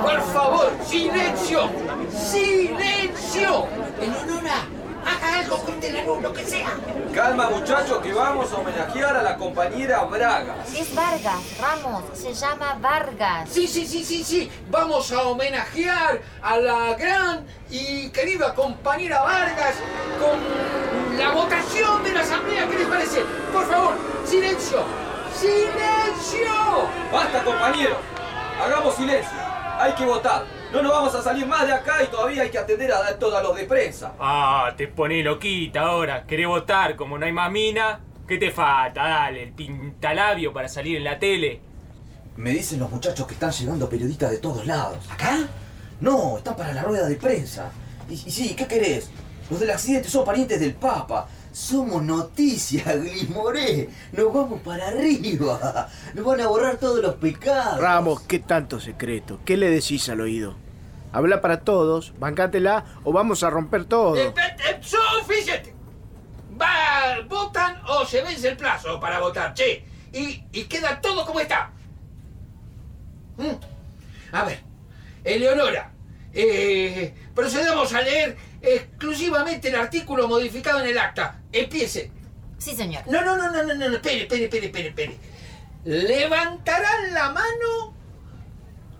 Por 0.00 0.20
favor, 0.32 0.72
silencio, 0.86 1.68
silencio. 2.10 3.66
Eleonora, 4.00 4.64
haga 5.06 5.38
algo, 5.40 5.58
cuente 5.58 5.92
la 5.92 6.04
luz, 6.04 6.22
lo 6.22 6.32
que 6.32 6.44
sea. 6.44 6.70
Calma, 7.14 7.50
muchachos, 7.50 7.98
que 7.98 8.12
vamos 8.12 8.52
a 8.52 8.56
homenajear 8.56 9.16
a 9.16 9.22
la 9.22 9.36
compañera 9.36 10.04
Bragas. 10.04 10.74
Es 10.74 10.94
Vargas, 10.94 11.40
Ramos, 11.60 12.04
se 12.14 12.34
llama 12.34 12.76
Vargas. 12.80 13.48
Sí, 13.50 13.66
sí, 13.66 13.86
sí, 13.86 14.04
sí, 14.04 14.24
sí. 14.24 14.50
Vamos 14.70 15.12
a 15.12 15.22
homenajear 15.22 16.20
a 16.42 16.56
la 16.56 16.94
gran 16.94 17.46
y 17.70 18.08
querida 18.10 18.54
compañera 18.54 19.22
Vargas 19.22 19.74
con 20.20 21.18
la 21.18 21.30
votación 21.30 22.02
de 22.02 22.12
la 22.12 22.20
asamblea. 22.20 22.68
¿Qué 22.68 22.78
les 22.78 22.88
parece? 22.88 23.20
Por 23.52 23.66
favor, 23.68 23.94
silencio, 24.24 24.82
silencio. 25.34 26.52
¡Basta, 27.12 27.44
compañeros! 27.44 27.98
Hagamos 28.62 28.94
silencio. 28.94 29.38
Hay 29.78 29.92
que 29.94 30.04
votar. 30.04 30.53
No 30.74 30.82
nos 30.82 30.90
vamos 30.90 31.14
a 31.14 31.22
salir 31.22 31.46
más 31.46 31.68
de 31.68 31.72
acá 31.72 32.02
y 32.02 32.08
todavía 32.08 32.42
hay 32.42 32.50
que 32.50 32.58
atender 32.58 32.92
a 32.92 33.16
todos 33.16 33.40
los 33.44 33.54
de 33.54 33.62
prensa. 33.62 34.14
Ah, 34.18 34.74
te 34.76 34.88
pone 34.88 35.22
loquita 35.22 35.82
ahora. 35.82 36.26
¿Querés 36.26 36.48
votar 36.48 36.96
como 36.96 37.16
no 37.16 37.24
hay 37.24 37.30
más 37.30 37.48
mina? 37.52 38.00
¿Qué 38.26 38.38
te 38.38 38.50
falta? 38.50 39.04
Dale, 39.04 39.44
el 39.44 39.52
pintalabio 39.52 40.52
para 40.52 40.68
salir 40.68 40.96
en 40.96 41.04
la 41.04 41.16
tele. 41.16 41.60
Me 42.38 42.50
dicen 42.50 42.80
los 42.80 42.90
muchachos 42.90 43.24
que 43.24 43.34
están 43.34 43.52
llegando 43.52 43.88
periodistas 43.88 44.32
de 44.32 44.38
todos 44.38 44.66
lados. 44.66 44.98
¿Acá? 45.12 45.46
No, 46.00 46.38
están 46.38 46.56
para 46.56 46.72
la 46.72 46.82
rueda 46.82 47.06
de 47.06 47.14
prensa. 47.14 47.70
Y, 48.10 48.14
y 48.14 48.30
sí, 48.32 48.56
¿qué 48.56 48.66
querés? 48.66 49.10
Los 49.48 49.60
del 49.60 49.70
accidente 49.70 50.08
son 50.08 50.24
parientes 50.24 50.58
del 50.58 50.74
Papa. 50.74 51.28
Somos 51.52 52.02
noticias, 52.02 52.84
Glismoré. 53.00 53.90
Nos 54.10 54.34
vamos 54.34 54.60
para 54.62 54.88
arriba. 54.88 55.88
Nos 56.14 56.24
van 56.24 56.40
a 56.40 56.48
borrar 56.48 56.78
todos 56.78 57.00
los 57.00 57.14
pecados. 57.14 57.80
Ramos, 57.80 58.22
¿qué 58.22 58.40
tanto 58.40 58.80
secreto? 58.80 59.38
¿Qué 59.44 59.56
le 59.56 59.70
decís 59.70 60.08
al 60.08 60.20
oído? 60.20 60.63
Habla 61.14 61.40
para 61.40 61.60
todos, 61.60 62.12
bancátela 62.18 62.84
o 63.04 63.12
vamos 63.12 63.44
a 63.44 63.50
romper 63.50 63.84
todo. 63.84 64.16
Eh, 64.16 64.34
eh, 64.36 64.56
eh, 64.68 64.80
suficiente. 64.82 65.72
Va, 66.60 67.20
votan 67.28 67.80
o 67.86 68.04
se 68.04 68.20
vence 68.20 68.48
el 68.48 68.56
plazo 68.56 68.98
para 68.98 69.20
votar, 69.20 69.54
che. 69.54 69.84
Y, 70.12 70.42
y 70.50 70.64
queda 70.64 71.00
todo 71.00 71.24
como 71.24 71.38
está. 71.38 71.70
Mm. 73.36 74.32
A 74.32 74.44
ver, 74.44 74.58
Eleonora, 75.22 75.92
eh, 76.32 77.14
procedamos 77.32 77.92
a 77.92 78.02
leer 78.02 78.36
exclusivamente 78.60 79.68
el 79.68 79.76
artículo 79.76 80.26
modificado 80.26 80.80
en 80.80 80.88
el 80.88 80.98
acta. 80.98 81.42
Empiece. 81.52 82.10
Sí, 82.58 82.74
señor. 82.74 83.04
No, 83.06 83.22
no, 83.24 83.36
no, 83.36 83.52
no, 83.52 83.62
no, 83.62 83.72
no, 83.72 83.88
no, 83.88 83.94
espere, 83.94 84.22
espere, 84.22 84.44
espere, 84.46 84.66
espere, 84.66 84.88
espere. 84.88 85.16
Levantarán 85.84 87.14
la 87.14 87.30
mano 87.30 87.83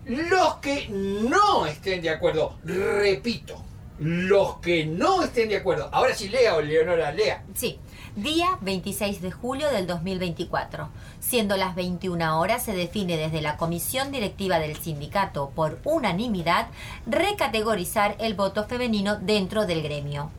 los 0.07 0.57
que 0.57 0.89
no 0.89 1.67
estén 1.67 2.03
de 2.03 2.11
acuerdo. 2.11 2.57
Repito, 2.65 3.63
los 3.99 4.57
que 4.57 4.85
no 4.87 5.23
estén 5.23 5.49
de 5.49 5.57
acuerdo. 5.57 5.89
Ahora 5.93 6.15
sí, 6.15 6.29
lea, 6.29 6.57
o 6.57 6.61
Leonora, 6.61 7.13
lea. 7.13 7.43
Sí. 7.55 7.79
Día 8.17 8.59
26 8.61 9.23
de 9.23 9.33
julio 9.33 9.71
del 9.71 9.89
2024. 9.89 10.89
Siendo 11.19 11.57
las 11.57 11.75
21 11.75 12.39
horas, 12.39 12.65
se 12.65 12.73
define 12.73 13.17
desde 13.17 13.41
la 13.41 13.57
comisión 13.57 14.13
directiva 14.13 14.61
del 14.61 14.77
sindicato, 14.77 15.51
por 15.51 15.81
unanimidad, 15.83 16.69
recategorizar 17.07 18.15
el 18.21 18.35
voto 18.35 18.67
femenino 18.67 19.17
dentro 19.17 19.67
del 19.67 19.83
gremio. 19.83 20.31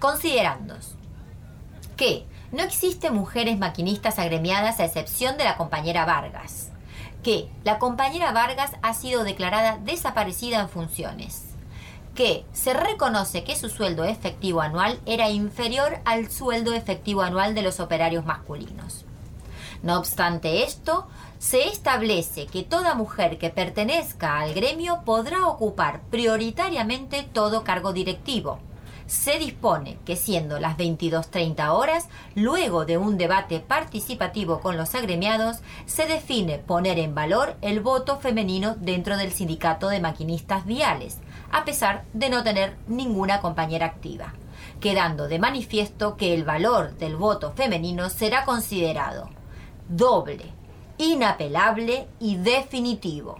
Considerando 0.00 0.74
que 1.96 2.24
no 2.50 2.64
existen 2.64 3.14
mujeres 3.14 3.56
maquinistas 3.56 4.18
agremiadas 4.18 4.80
a 4.80 4.84
excepción 4.84 5.36
de 5.36 5.44
la 5.44 5.56
compañera 5.56 6.04
Vargas. 6.04 6.71
Que 7.22 7.48
la 7.64 7.78
compañera 7.78 8.32
Vargas 8.32 8.72
ha 8.82 8.94
sido 8.94 9.24
declarada 9.24 9.78
desaparecida 9.78 10.60
en 10.60 10.68
funciones. 10.68 11.44
Que 12.14 12.44
se 12.52 12.74
reconoce 12.74 13.44
que 13.44 13.56
su 13.56 13.68
sueldo 13.68 14.04
efectivo 14.04 14.60
anual 14.60 15.00
era 15.06 15.30
inferior 15.30 16.00
al 16.04 16.30
sueldo 16.30 16.74
efectivo 16.74 17.22
anual 17.22 17.54
de 17.54 17.62
los 17.62 17.80
operarios 17.80 18.24
masculinos. 18.24 19.04
No 19.82 19.98
obstante 19.98 20.62
esto, 20.62 21.08
se 21.38 21.66
establece 21.66 22.46
que 22.46 22.62
toda 22.62 22.94
mujer 22.94 23.38
que 23.38 23.50
pertenezca 23.50 24.38
al 24.38 24.54
gremio 24.54 25.02
podrá 25.04 25.46
ocupar 25.48 26.02
prioritariamente 26.10 27.24
todo 27.24 27.64
cargo 27.64 27.92
directivo, 27.92 28.60
se 29.12 29.38
dispone 29.38 29.98
que 30.06 30.16
siendo 30.16 30.58
las 30.58 30.78
22.30 30.78 31.68
horas, 31.68 32.08
luego 32.34 32.86
de 32.86 32.96
un 32.96 33.18
debate 33.18 33.60
participativo 33.60 34.60
con 34.60 34.78
los 34.78 34.94
agremiados, 34.94 35.58
se 35.84 36.06
define 36.06 36.58
poner 36.58 36.98
en 36.98 37.14
valor 37.14 37.56
el 37.60 37.80
voto 37.80 38.18
femenino 38.20 38.74
dentro 38.74 39.18
del 39.18 39.30
sindicato 39.30 39.90
de 39.90 40.00
maquinistas 40.00 40.64
viales, 40.64 41.18
a 41.50 41.66
pesar 41.66 42.04
de 42.14 42.30
no 42.30 42.42
tener 42.42 42.74
ninguna 42.88 43.42
compañera 43.42 43.84
activa, 43.84 44.32
quedando 44.80 45.28
de 45.28 45.38
manifiesto 45.38 46.16
que 46.16 46.32
el 46.32 46.44
valor 46.44 46.96
del 46.96 47.16
voto 47.16 47.52
femenino 47.52 48.08
será 48.08 48.46
considerado 48.46 49.28
doble, 49.90 50.46
inapelable 50.96 52.08
y 52.18 52.36
definitivo. 52.36 53.36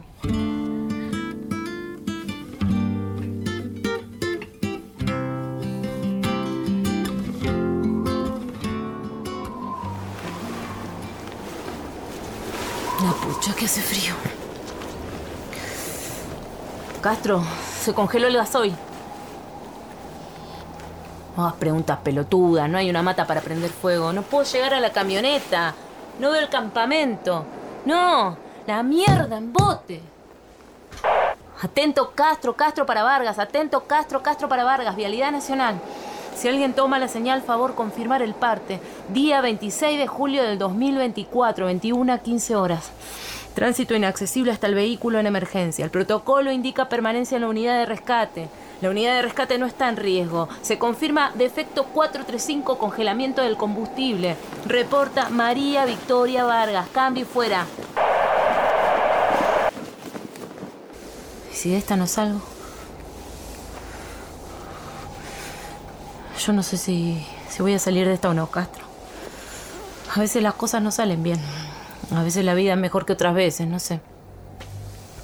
Hace 13.64 13.80
frío. 13.80 14.14
Castro, 17.00 17.42
se 17.80 17.92
congeló 17.92 18.28
el 18.28 18.36
gasoil. 18.36 18.74
No 21.36 21.44
hagas 21.44 21.56
preguntas 21.58 21.98
pelotudas, 22.04 22.68
no 22.68 22.78
hay 22.78 22.90
una 22.90 23.02
mata 23.02 23.26
para 23.26 23.40
prender 23.40 23.70
fuego. 23.70 24.12
No 24.12 24.22
puedo 24.22 24.44
llegar 24.44 24.74
a 24.74 24.80
la 24.80 24.92
camioneta. 24.92 25.74
No 26.18 26.30
veo 26.30 26.40
el 26.40 26.48
campamento. 26.48 27.44
No, 27.84 28.36
la 28.66 28.82
mierda 28.82 29.38
en 29.38 29.52
bote. 29.52 30.02
Atento 31.62 32.12
Castro, 32.14 32.54
Castro 32.54 32.84
para 32.84 33.02
Vargas. 33.02 33.38
Atento 33.38 33.84
Castro, 33.84 34.22
Castro 34.22 34.48
para 34.48 34.64
Vargas. 34.64 34.94
Vialidad 34.94 35.32
Nacional. 35.32 35.80
Si 36.36 36.48
alguien 36.48 36.74
toma 36.74 36.98
la 36.98 37.08
señal, 37.08 37.42
favor 37.42 37.74
confirmar 37.74 38.22
el 38.22 38.34
parte. 38.34 38.80
Día 39.08 39.40
26 39.40 39.98
de 39.98 40.06
julio 40.06 40.42
del 40.42 40.58
2024, 40.58 41.66
21 41.66 42.12
a 42.12 42.18
15 42.18 42.56
horas. 42.56 42.90
Tránsito 43.54 43.94
inaccesible 43.94 44.50
hasta 44.50 44.66
el 44.66 44.74
vehículo 44.74 45.18
en 45.18 45.26
emergencia. 45.26 45.84
El 45.84 45.90
protocolo 45.90 46.50
indica 46.50 46.88
permanencia 46.88 47.36
en 47.36 47.42
la 47.42 47.48
unidad 47.48 47.78
de 47.78 47.86
rescate. 47.86 48.48
La 48.80 48.90
unidad 48.90 49.16
de 49.16 49.22
rescate 49.22 49.58
no 49.58 49.66
está 49.66 49.88
en 49.88 49.96
riesgo. 49.96 50.48
Se 50.62 50.78
confirma 50.78 51.32
defecto 51.34 51.84
435, 51.84 52.78
congelamiento 52.78 53.42
del 53.42 53.56
combustible. 53.56 54.36
Reporta 54.66 55.28
María 55.28 55.84
Victoria 55.84 56.44
Vargas. 56.44 56.88
Cambio 56.92 57.24
y 57.24 57.26
fuera. 57.26 57.66
¿Y 61.52 61.54
si 61.54 61.70
de 61.70 61.76
esta 61.76 61.96
no 61.96 62.06
salgo? 62.06 62.40
Yo 66.44 66.52
no 66.52 66.62
sé 66.62 66.78
si, 66.78 67.24
si 67.50 67.62
voy 67.62 67.74
a 67.74 67.78
salir 67.78 68.08
de 68.08 68.14
esta 68.14 68.30
o 68.30 68.34
no, 68.34 68.50
Castro. 68.50 68.84
A 70.14 70.18
veces 70.18 70.42
las 70.42 70.54
cosas 70.54 70.82
no 70.82 70.90
salen 70.90 71.22
bien. 71.22 71.40
A 72.10 72.22
veces 72.22 72.44
la 72.44 72.54
vida 72.54 72.72
es 72.72 72.78
mejor 72.78 73.06
que 73.06 73.12
otras 73.12 73.34
veces, 73.34 73.68
no 73.68 73.78
sé. 73.78 74.00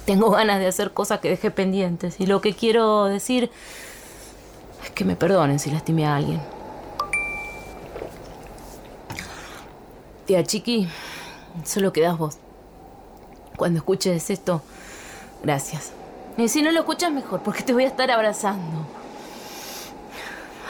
Tengo 0.05 0.31
ganas 0.31 0.59
de 0.59 0.67
hacer 0.67 0.91
cosas 0.91 1.19
que 1.19 1.29
dejé 1.29 1.51
pendientes. 1.51 2.19
Y 2.19 2.25
lo 2.25 2.41
que 2.41 2.53
quiero 2.53 3.05
decir 3.05 3.51
es 4.83 4.89
que 4.91 5.05
me 5.05 5.15
perdonen 5.15 5.59
si 5.59 5.69
lastimé 5.69 6.05
a 6.05 6.15
alguien. 6.15 6.41
Tía 10.25 10.43
Chiqui, 10.43 10.87
solo 11.63 11.93
quedas 11.93 12.17
vos. 12.17 12.37
Cuando 13.57 13.79
escuches 13.79 14.29
esto, 14.29 14.61
gracias. 15.43 15.91
Y 16.37 16.47
si 16.47 16.61
no 16.61 16.71
lo 16.71 16.79
escuchas, 16.79 17.11
mejor, 17.11 17.41
porque 17.43 17.63
te 17.63 17.73
voy 17.73 17.83
a 17.83 17.87
estar 17.87 18.09
abrazando. 18.09 18.87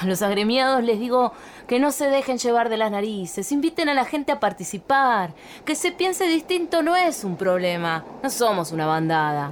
A 0.01 0.05
los 0.05 0.21
agremiados 0.21 0.83
les 0.83 0.99
digo 0.99 1.33
que 1.69 1.79
no 1.79 1.91
se 1.91 2.10
dejen 2.10 2.39
llevar 2.39 2.67
de 2.67 2.77
las 2.77 2.89
narices, 2.89 3.51
inviten 3.51 3.89
a 3.89 3.93
la 3.93 4.03
gente 4.03 4.32
a 4.32 4.39
participar, 4.39 5.36
que 5.65 5.75
se 5.75 5.91
piense 5.91 6.25
distinto 6.25 6.82
no 6.82 6.95
es 6.95 7.23
un 7.23 7.38
problema, 7.38 8.03
no 8.23 8.32
somos 8.32 8.71
una 8.71 8.88
bandada. 8.88 9.51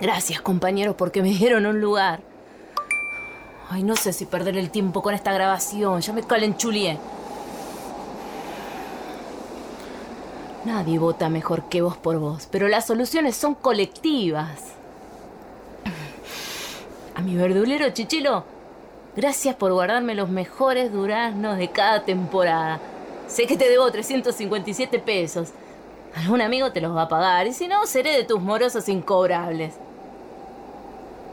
Gracias 0.00 0.40
compañeros 0.40 0.94
porque 0.96 1.20
me 1.20 1.28
dieron 1.28 1.66
un 1.66 1.82
lugar. 1.82 2.22
Ay, 3.68 3.82
no 3.82 3.94
sé 3.94 4.14
si 4.14 4.24
perder 4.24 4.56
el 4.56 4.70
tiempo 4.70 5.02
con 5.02 5.12
esta 5.12 5.34
grabación, 5.34 6.00
ya 6.00 6.14
me 6.14 6.22
calenchulié. 6.22 6.98
Nadie 10.64 10.98
vota 10.98 11.28
mejor 11.28 11.68
que 11.68 11.82
vos 11.82 11.98
por 11.98 12.16
vos, 12.20 12.48
pero 12.50 12.68
las 12.68 12.86
soluciones 12.86 13.36
son 13.36 13.54
colectivas. 13.54 14.48
A 17.14 17.20
mi 17.20 17.36
verdulero 17.36 17.90
Chichilo 17.90 18.61
Gracias 19.14 19.54
por 19.56 19.72
guardarme 19.72 20.14
los 20.14 20.30
mejores 20.30 20.90
duraznos 20.90 21.58
de 21.58 21.68
cada 21.68 22.02
temporada. 22.02 22.80
Sé 23.28 23.46
que 23.46 23.58
te 23.58 23.68
debo 23.68 23.90
357 23.90 24.98
pesos. 25.00 25.50
Algún 26.14 26.40
amigo 26.40 26.72
te 26.72 26.80
los 26.80 26.96
va 26.96 27.02
a 27.02 27.08
pagar 27.08 27.46
y 27.46 27.52
si 27.52 27.68
no, 27.68 27.84
seré 27.86 28.16
de 28.16 28.24
tus 28.24 28.40
morosos 28.40 28.88
incobrables. 28.88 29.74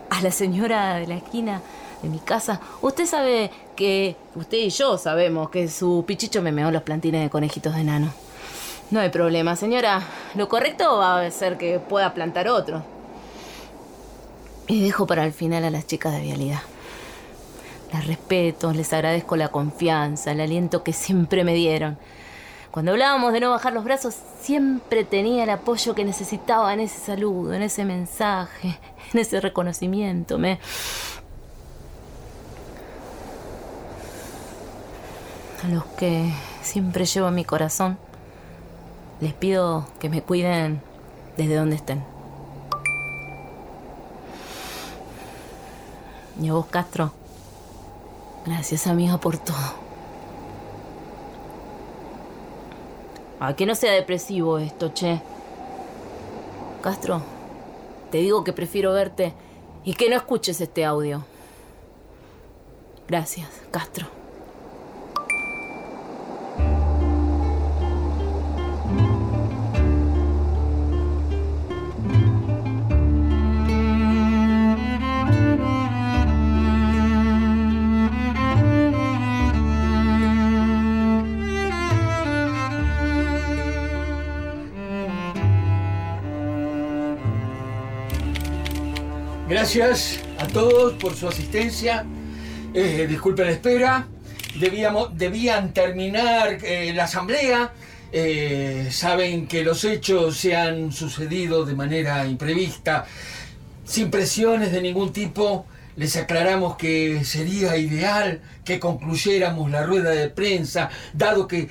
A 0.10 0.22
la 0.22 0.32
señora 0.32 0.96
de 0.96 1.08
la 1.08 1.16
esquina 1.16 1.62
de 2.02 2.10
mi 2.10 2.20
casa, 2.20 2.60
usted 2.82 3.06
sabe 3.06 3.50
que 3.78 4.18
usted 4.36 4.58
y 4.58 4.70
yo 4.72 4.98
sabemos 4.98 5.50
que 5.50 5.70
su 5.70 6.04
pichicho 6.06 6.42
me 6.42 6.52
meó 6.52 6.72
los 6.72 6.84
plantines 6.84 7.24
de 7.24 7.30
conejitos 7.30 7.74
de 7.76 7.86
nano. 7.86 8.12
No 8.92 9.00
hay 9.00 9.10
problema, 9.10 9.56
señora. 9.56 10.02
Lo 10.36 10.50
correcto 10.50 10.98
va 10.98 11.22
a 11.22 11.32
ser 11.32 11.58
que 11.58 11.80
pueda 11.80 12.14
plantar 12.14 12.50
otro. 12.50 12.84
Y 14.68 14.84
dejo 14.84 15.08
para 15.08 15.26
el 15.26 15.32
final 15.32 15.64
a 15.64 15.70
las 15.70 15.88
chicas 15.88 16.12
de 16.12 16.22
vialidad. 16.22 16.60
Las 17.92 18.06
respeto, 18.06 18.72
les 18.72 18.94
agradezco 18.94 19.36
la 19.36 19.50
confianza, 19.50 20.32
el 20.32 20.42
aliento 20.42 20.84
que 20.84 20.94
siempre 20.94 21.44
me 21.44 21.54
dieron. 21.54 21.98
Cuando 22.72 22.92
hablábamos 22.92 23.34
de 23.34 23.40
no 23.40 23.50
bajar 23.50 23.74
los 23.74 23.84
brazos, 23.84 24.16
siempre 24.42 25.04
tenía 25.04 25.44
el 25.44 25.50
apoyo 25.50 25.96
que 25.96 26.06
necesitaba 26.06 26.72
en 26.72 26.82
ese 26.82 27.00
saludo, 27.00 27.54
en 27.54 27.64
ese 27.64 27.84
mensaje, 27.84 28.80
en 29.14 29.20
ese 29.20 29.42
reconocimiento. 29.42 30.38
A 35.64 35.68
los 35.68 35.84
que 35.98 36.32
siempre 36.62 37.06
llevo 37.06 37.30
en 37.30 37.36
mi 37.36 37.44
corazón, 37.44 37.98
les 39.20 39.34
pido 39.34 39.88
que 40.00 40.10
me 40.10 40.22
cuiden 40.22 40.82
desde 41.38 41.56
donde 41.56 41.76
estén. 41.76 42.04
Y 46.40 46.48
a 46.50 46.54
vos, 46.54 46.68
Castro, 46.68 47.12
Gracias, 48.46 48.88
amiga, 48.88 49.18
por 49.18 49.38
todo. 49.38 49.56
A 53.40 53.56
que 53.56 53.66
no 53.66 53.76
sea 53.76 53.94
depresivo 53.94 54.58
esto, 54.58 54.94
che. 54.94 55.22
Castro, 56.82 57.22
te 58.12 58.20
digo 58.20 58.44
que 58.44 58.54
prefiero 58.54 58.94
verte 58.94 59.34
y 59.84 59.94
que 59.94 60.10
no 60.10 60.16
escuches 60.16 60.60
este 60.62 60.86
audio. 60.86 61.24
Gracias, 63.08 63.50
Castro. 63.72 64.19
Gracias 89.72 90.20
a 90.40 90.48
todos 90.48 90.94
por 90.94 91.16
su 91.16 91.28
asistencia. 91.28 92.04
Eh, 92.74 93.06
disculpen 93.08 93.46
la 93.46 93.52
espera. 93.52 94.08
Debíamos, 94.60 95.16
debían 95.16 95.76
terminar 95.76 96.58
eh, 96.64 96.92
la 96.96 97.04
asamblea. 97.04 97.72
Eh, 98.12 98.88
saben 98.90 99.46
que 99.46 99.64
los 99.64 99.84
hechos 99.84 100.38
se 100.38 100.56
han 100.56 100.92
sucedido 100.92 101.66
de 101.66 101.76
manera 101.76 102.26
imprevista, 102.26 103.06
sin 103.86 104.10
presiones 104.10 104.72
de 104.72 104.82
ningún 104.82 105.14
tipo. 105.14 105.68
Les 105.98 106.16
aclaramos 106.16 106.76
que 106.76 107.24
sería 107.24 107.78
ideal 107.78 108.42
que 108.66 108.80
concluyéramos 108.80 109.70
la 109.70 109.84
rueda 109.84 110.10
de 110.10 110.30
prensa, 110.30 110.90
dado 111.14 111.48
que 111.48 111.70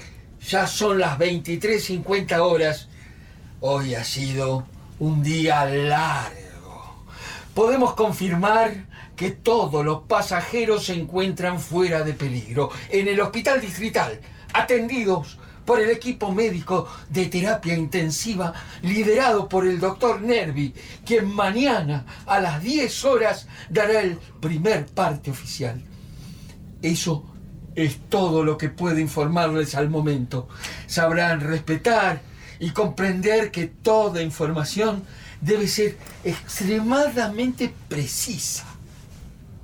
ya 0.48 0.68
son 0.68 1.00
las 1.00 1.18
23.50 1.18 2.38
horas. 2.38 2.86
Hoy 3.58 3.96
ha 3.96 4.04
sido 4.04 4.68
un 5.00 5.24
día 5.24 5.64
largo. 5.64 6.47
Podemos 7.58 7.94
confirmar 7.94 8.86
que 9.16 9.32
todos 9.32 9.84
los 9.84 10.02
pasajeros 10.02 10.86
se 10.86 10.94
encuentran 10.94 11.58
fuera 11.58 12.04
de 12.04 12.12
peligro 12.12 12.70
en 12.88 13.08
el 13.08 13.20
hospital 13.20 13.60
distrital, 13.60 14.20
atendidos 14.52 15.40
por 15.64 15.80
el 15.80 15.90
equipo 15.90 16.30
médico 16.30 16.86
de 17.10 17.26
terapia 17.26 17.74
intensiva 17.76 18.54
liderado 18.82 19.48
por 19.48 19.66
el 19.66 19.80
doctor 19.80 20.20
Nervi, 20.22 20.72
quien 21.04 21.34
mañana 21.34 22.06
a 22.26 22.38
las 22.38 22.62
10 22.62 23.04
horas 23.06 23.48
dará 23.68 24.02
el 24.02 24.18
primer 24.40 24.86
parte 24.86 25.32
oficial. 25.32 25.82
Eso 26.80 27.24
es 27.74 27.98
todo 28.08 28.44
lo 28.44 28.56
que 28.56 28.68
puedo 28.68 29.00
informarles 29.00 29.74
al 29.74 29.90
momento. 29.90 30.46
Sabrán 30.86 31.40
respetar 31.40 32.22
y 32.60 32.70
comprender 32.70 33.50
que 33.50 33.66
toda 33.66 34.22
información 34.22 35.02
debe 35.40 35.68
ser 35.68 35.96
extremadamente 36.24 37.72
precisa. 37.88 38.64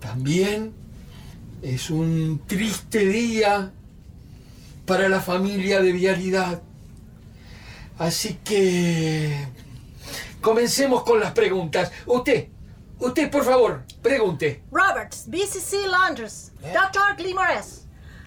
También 0.00 0.72
es 1.62 1.90
un 1.90 2.42
triste 2.46 3.06
día 3.06 3.72
para 4.87 5.08
la 5.08 5.20
familia 5.20 5.80
de 5.80 5.92
Vialidad. 5.92 6.62
Así 7.98 8.38
que 8.44 9.46
comencemos 10.40 11.04
con 11.04 11.20
las 11.20 11.32
preguntas. 11.32 11.90
Usted, 12.06 12.48
usted 12.98 13.30
por 13.30 13.44
favor, 13.44 13.84
pregunte. 14.02 14.62
Roberts, 14.70 15.24
BCC 15.26 15.87
Londres, 15.87 16.52
Dr. 16.60 17.16
Glimores. 17.16 17.84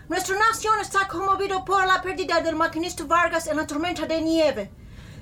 Nuestra 0.09 0.37
nación 0.39 0.79
está 0.79 1.07
conmovido 1.07 1.65
por 1.65 1.85
la 1.85 2.01
pérdida 2.01 2.39
del 2.39 2.55
maquinista 2.55 3.03
Vargas 3.03 3.47
en 3.47 3.57
la 3.57 3.67
tormenta 3.67 4.05
de 4.05 4.21
nieve. 4.21 4.71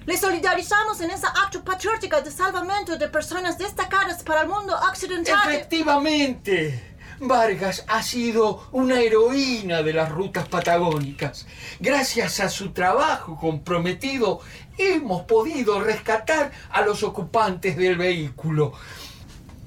Le 0.05 0.17
solidarizamos 0.17 1.01
en 1.01 1.09
ese 1.09 1.25
acto 1.25 1.63
patriótico 1.63 2.21
de 2.21 2.29
salvamento 2.29 2.95
de 2.97 3.07
personas 3.07 3.57
destacadas 3.57 4.21
para 4.23 4.41
el 4.41 4.47
mundo 4.47 4.75
occidental. 4.89 5.49
Efectivamente. 5.49 6.95
Vargas 7.19 7.85
ha 7.87 8.03
sido 8.03 8.67
una 8.71 8.99
heroína 8.99 9.81
de 9.81 9.93
las 9.93 10.11
rutas 10.11 10.47
patagónicas. 10.47 11.47
Gracias 11.79 12.39
a 12.39 12.49
su 12.49 12.71
trabajo 12.71 13.37
comprometido, 13.39 14.41
hemos 14.77 15.23
podido 15.23 15.79
rescatar 15.81 16.51
a 16.69 16.81
los 16.81 17.03
ocupantes 17.03 17.77
del 17.77 17.97
vehículo. 17.97 18.73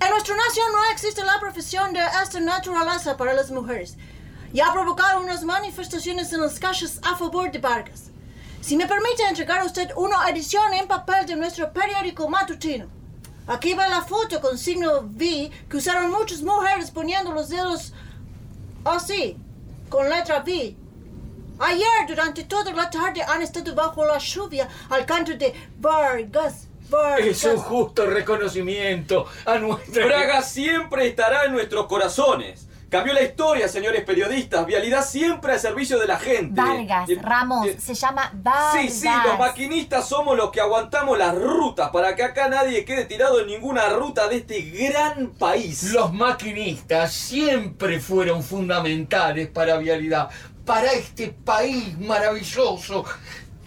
En 0.01 0.11
nuestra 0.11 0.37
nación 0.37 0.66
no 0.72 0.92
existe 0.92 1.24
la 1.24 1.40
profesión 1.40 1.92
de 1.92 2.01
esta 2.22 2.38
naturaleza 2.38 3.16
para 3.16 3.33
las 3.33 3.51
mujeres 3.51 3.96
y 4.53 4.61
ha 4.61 4.72
provocado 4.72 5.20
unas 5.20 5.42
manifestaciones 5.42 6.33
en 6.33 6.42
las 6.42 6.61
calles 6.61 7.01
a 7.03 7.16
favor 7.16 7.51
de 7.51 7.59
Vargas. 7.59 8.11
Si 8.61 8.77
me 8.77 8.87
permite 8.87 9.23
entregar 9.23 9.61
a 9.61 9.64
usted 9.64 9.90
una 9.97 10.29
edición 10.29 10.75
en 10.75 10.87
papel 10.87 11.27
de 11.27 11.37
nuestro 11.37 11.73
periódico 11.73 12.29
matutino. 12.29 12.87
Aquí 13.47 13.73
va 13.73 13.88
la 13.88 14.03
foto 14.03 14.40
con 14.40 14.59
signo 14.59 15.01
V 15.01 15.51
que 15.71 15.77
usaron 15.79 16.11
muchas 16.11 16.42
mujeres 16.42 16.90
poniendo 16.90 17.33
los 17.33 17.49
dedos 17.49 17.94
así, 18.85 19.38
con 19.88 20.11
letra 20.11 20.42
V. 20.47 20.77
Ayer, 21.61 22.07
durante 22.07 22.44
toda 22.44 22.73
la 22.73 22.90
tarde, 22.90 23.23
han 23.23 23.42
estado 23.42 23.75
bajo 23.75 24.05
la 24.05 24.18
lluvia 24.18 24.68
al 24.90 25.07
canto 25.07 25.35
de 25.35 25.55
Vargas, 25.79 26.68
Vargas. 26.90 27.27
Es 27.27 27.44
un 27.44 27.57
justo 27.57 28.07
reconocimiento 28.07 29.27
a 29.44 29.59
nuestra... 29.59 30.07
Braga 30.07 30.42
siempre 30.42 31.09
estará 31.09 31.44
en 31.44 31.53
nuestros 31.53 31.87
corazones. 31.87 32.67
Cambió 32.90 33.12
la 33.12 33.20
historia, 33.22 33.68
señores 33.68 34.03
periodistas. 34.05 34.64
Vialidad 34.64 35.05
siempre 35.05 35.53
al 35.53 35.61
servicio 35.61 35.98
de 35.98 36.07
la 36.07 36.18
gente. 36.18 36.59
Vargas, 36.59 37.11
Eh, 37.11 37.18
Ramos, 37.20 37.66
eh, 37.66 37.79
se 37.79 37.92
llama 37.92 38.31
Vargas. 38.33 38.81
Sí, 38.81 38.88
sí, 38.88 39.09
los 39.27 39.38
maquinistas 39.38 40.09
somos 40.09 40.35
los 40.38 40.51
que 40.51 40.62
aguantamos 40.62 41.18
las 41.18 41.35
rutas 41.35 41.90
para 41.90 42.16
que 42.16 42.22
acá 42.22 42.48
nadie 42.48 42.87
quede 42.87 43.05
tirado 43.05 43.40
en 43.40 43.48
ninguna 43.48 43.90
ruta 43.90 44.27
de 44.29 44.37
este 44.37 44.62
gran 44.62 45.35
país. 45.35 45.83
Los 45.92 46.14
maquinistas 46.14 47.12
siempre 47.12 48.01
fueron 48.01 48.42
fundamentales 48.42 49.48
para 49.48 49.77
Vialidad, 49.77 50.31
para 50.64 50.90
este 50.92 51.29
país 51.29 51.98
maravilloso. 51.98 53.05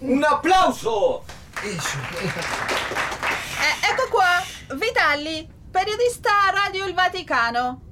¡Un 0.02 0.26
aplauso! 0.26 1.24
Eso. 1.64 1.98
Eh, 2.24 3.88
ecco 3.92 4.04
qua, 4.12 4.44
Vitali, 4.76 5.48
periodista 5.72 6.32
Radio 6.52 6.88
Il 6.88 6.96
Vaticano. 6.96 7.91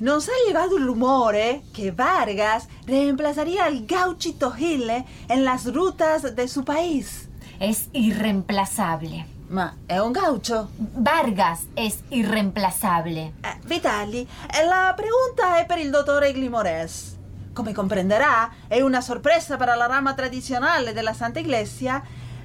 Nos 0.00 0.28
ha 0.28 0.32
llegado 0.46 0.76
el 0.76 0.86
rumor 0.86 1.34
eh, 1.34 1.64
que 1.74 1.90
Vargas 1.90 2.68
reemplazaría 2.86 3.64
al 3.64 3.84
gauchito 3.84 4.52
Gille 4.52 5.04
en 5.28 5.44
las 5.44 5.72
rutas 5.74 6.36
de 6.36 6.46
su 6.46 6.64
país. 6.64 7.28
Es 7.58 7.88
irreemplazable. 7.92 9.26
Ma 9.48 9.74
è 9.88 9.98
un 9.98 10.12
gaucho. 10.12 10.68
Vargas 10.76 11.66
es 11.74 12.04
irreemplazable. 12.10 13.32
Eh, 13.42 13.58
Vitali, 13.64 14.20
eh, 14.20 14.64
la 14.66 14.94
pregunta 14.96 15.58
è 15.58 15.66
per 15.66 15.78
il 15.78 15.90
dottore 15.90 16.32
Glimores. 16.32 17.16
Come 17.52 17.72
comprenderà, 17.72 18.52
è 18.68 18.80
una 18.80 19.00
sorpresa 19.00 19.56
para 19.56 19.74
la 19.74 19.86
rama 19.86 20.14
tradizionale 20.14 20.92
della 20.92 21.12
Santa 21.12 21.40
Iglesia 21.40 22.00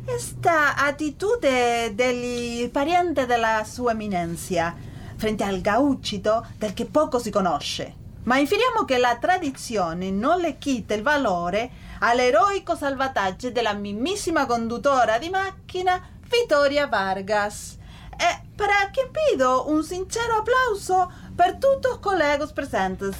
esta 0.05 0.75
attitudine 0.75 1.93
degli 1.93 2.67
parienti 2.69 3.27
della 3.27 3.63
sua 3.63 3.91
eminencia 3.91 4.91
frente 5.23 5.45
al 5.45 5.61
gauchito 5.61 6.45
del 6.57 6.73
che 6.73 6.83
poco 6.83 7.17
si 7.17 7.29
conosce. 7.29 7.95
Ma 8.23 8.39
inferiamo 8.39 8.83
che 8.83 8.97
la 8.97 9.15
tradizione 9.15 10.11
non 10.11 10.41
le 10.41 10.57
quita 10.57 10.95
il 10.95 11.01
valore 11.01 11.69
all'eroico 11.99 12.75
salvataggio 12.75 13.49
della 13.49 13.71
mimissima 13.71 14.45
conduttora 14.45 15.17
di 15.19 15.29
macchina 15.29 15.97
Vittoria 16.29 16.87
Vargas. 16.87 17.77
E 18.17 18.41
para 18.57 18.89
quien 18.91 19.11
pido 19.11 19.69
un 19.69 19.81
sincero 19.81 20.39
aplauso 20.39 21.09
per 21.33 21.55
tutti 21.55 21.87
los 21.87 21.99
colegas 21.99 22.51
presentes. 22.51 23.15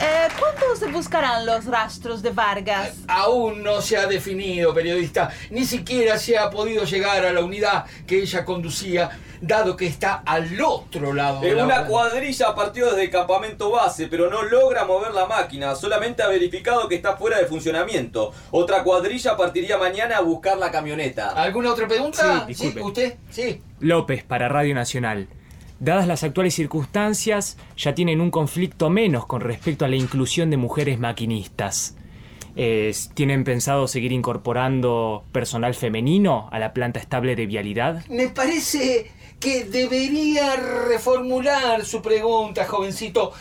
Eh, 0.00 0.28
¿Cuándo 0.38 0.76
se 0.76 0.86
buscarán 0.92 1.44
los 1.44 1.64
rastros 1.64 2.22
de 2.22 2.30
Vargas? 2.30 2.98
Aún 3.08 3.62
no 3.64 3.80
se 3.82 3.96
ha 3.96 4.06
definido, 4.06 4.72
periodista. 4.72 5.30
Ni 5.50 5.64
siquiera 5.64 6.18
se 6.18 6.38
ha 6.38 6.50
podido 6.50 6.84
llegar 6.84 7.24
a 7.24 7.32
la 7.32 7.40
unidad 7.42 7.84
que 8.06 8.20
ella 8.22 8.44
conducía, 8.44 9.10
dado 9.40 9.76
que 9.76 9.86
está 9.86 10.22
al 10.24 10.60
otro 10.60 11.12
lado 11.12 11.40
de 11.40 11.50
Eh, 11.50 11.54
la 11.54 11.64
una 11.64 11.74
hora. 11.80 11.86
cuadrilla 11.86 12.54
partió 12.54 12.86
desde 12.86 13.04
el 13.04 13.10
campamento 13.10 13.70
base, 13.72 14.06
pero 14.06 14.30
no 14.30 14.42
logra 14.44 14.84
mover 14.84 15.12
la 15.14 15.26
máquina. 15.26 15.74
Solamente 15.74 16.22
ha 16.22 16.28
verificado 16.28 16.88
que 16.88 16.94
está 16.94 17.16
fuera 17.16 17.38
de 17.38 17.46
funcionamiento. 17.46 18.32
Otra 18.52 18.84
cuadrilla 18.84 19.36
partiría 19.36 19.78
mañana 19.78 20.18
a 20.18 20.20
buscar 20.20 20.58
la 20.58 20.70
camioneta. 20.70 21.30
¿Alguna 21.30 21.72
otra 21.72 21.88
pregunta? 21.88 22.40
Sí, 22.40 22.46
disculpe. 22.46 22.82
¿Usted? 22.82 23.16
Sí. 23.30 23.62
López 23.80 24.22
para 24.22 24.48
Radio 24.48 24.74
Nacional. 24.76 25.28
Dadas 25.80 26.08
las 26.08 26.24
actuales 26.24 26.54
circunstancias, 26.54 27.56
ya 27.76 27.94
tienen 27.94 28.20
un 28.20 28.30
conflicto 28.30 28.90
menos 28.90 29.26
con 29.26 29.40
respecto 29.40 29.84
a 29.84 29.88
la 29.88 29.96
inclusión 29.96 30.50
de 30.50 30.56
mujeres 30.56 30.98
maquinistas. 30.98 31.94
¿Tienen 33.14 33.44
pensado 33.44 33.86
seguir 33.86 34.10
incorporando 34.10 35.24
personal 35.30 35.74
femenino 35.74 36.48
a 36.50 36.58
la 36.58 36.72
planta 36.72 36.98
estable 36.98 37.36
de 37.36 37.46
vialidad? 37.46 38.04
Me 38.08 38.28
parece 38.28 39.12
que 39.38 39.62
debería 39.62 40.56
reformular 40.56 41.84
su 41.84 42.02
pregunta, 42.02 42.64
jovencito. 42.64 43.32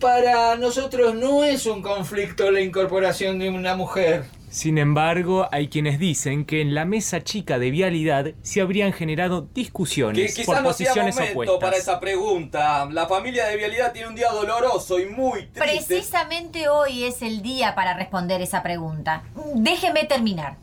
Para 0.00 0.56
nosotros 0.56 1.14
no 1.14 1.44
es 1.44 1.66
un 1.66 1.80
conflicto 1.80 2.50
la 2.50 2.60
incorporación 2.60 3.38
de 3.38 3.50
una 3.50 3.76
mujer. 3.76 4.24
Sin 4.56 4.78
embargo, 4.78 5.46
hay 5.52 5.68
quienes 5.68 5.98
dicen 5.98 6.46
que 6.46 6.62
en 6.62 6.74
la 6.74 6.86
mesa 6.86 7.22
chica 7.22 7.58
de 7.58 7.70
vialidad 7.70 8.28
se 8.40 8.62
habrían 8.62 8.94
generado 8.94 9.42
discusiones 9.52 10.34
por 10.46 10.62
no 10.62 10.72
sea 10.72 10.92
posiciones 10.92 11.30
opuestas. 11.30 11.58
para 11.60 11.76
esa 11.76 12.00
pregunta. 12.00 12.88
La 12.90 13.06
familia 13.06 13.48
de 13.48 13.58
Vialidad 13.58 13.92
tiene 13.92 14.08
un 14.08 14.14
día 14.14 14.30
doloroso 14.30 14.98
y 14.98 15.04
muy 15.04 15.48
triste. 15.48 15.60
Precisamente 15.60 16.70
hoy 16.70 17.04
es 17.04 17.20
el 17.20 17.42
día 17.42 17.74
para 17.74 17.92
responder 17.98 18.40
esa 18.40 18.62
pregunta. 18.62 19.24
Déjeme 19.56 20.04
terminar. 20.04 20.56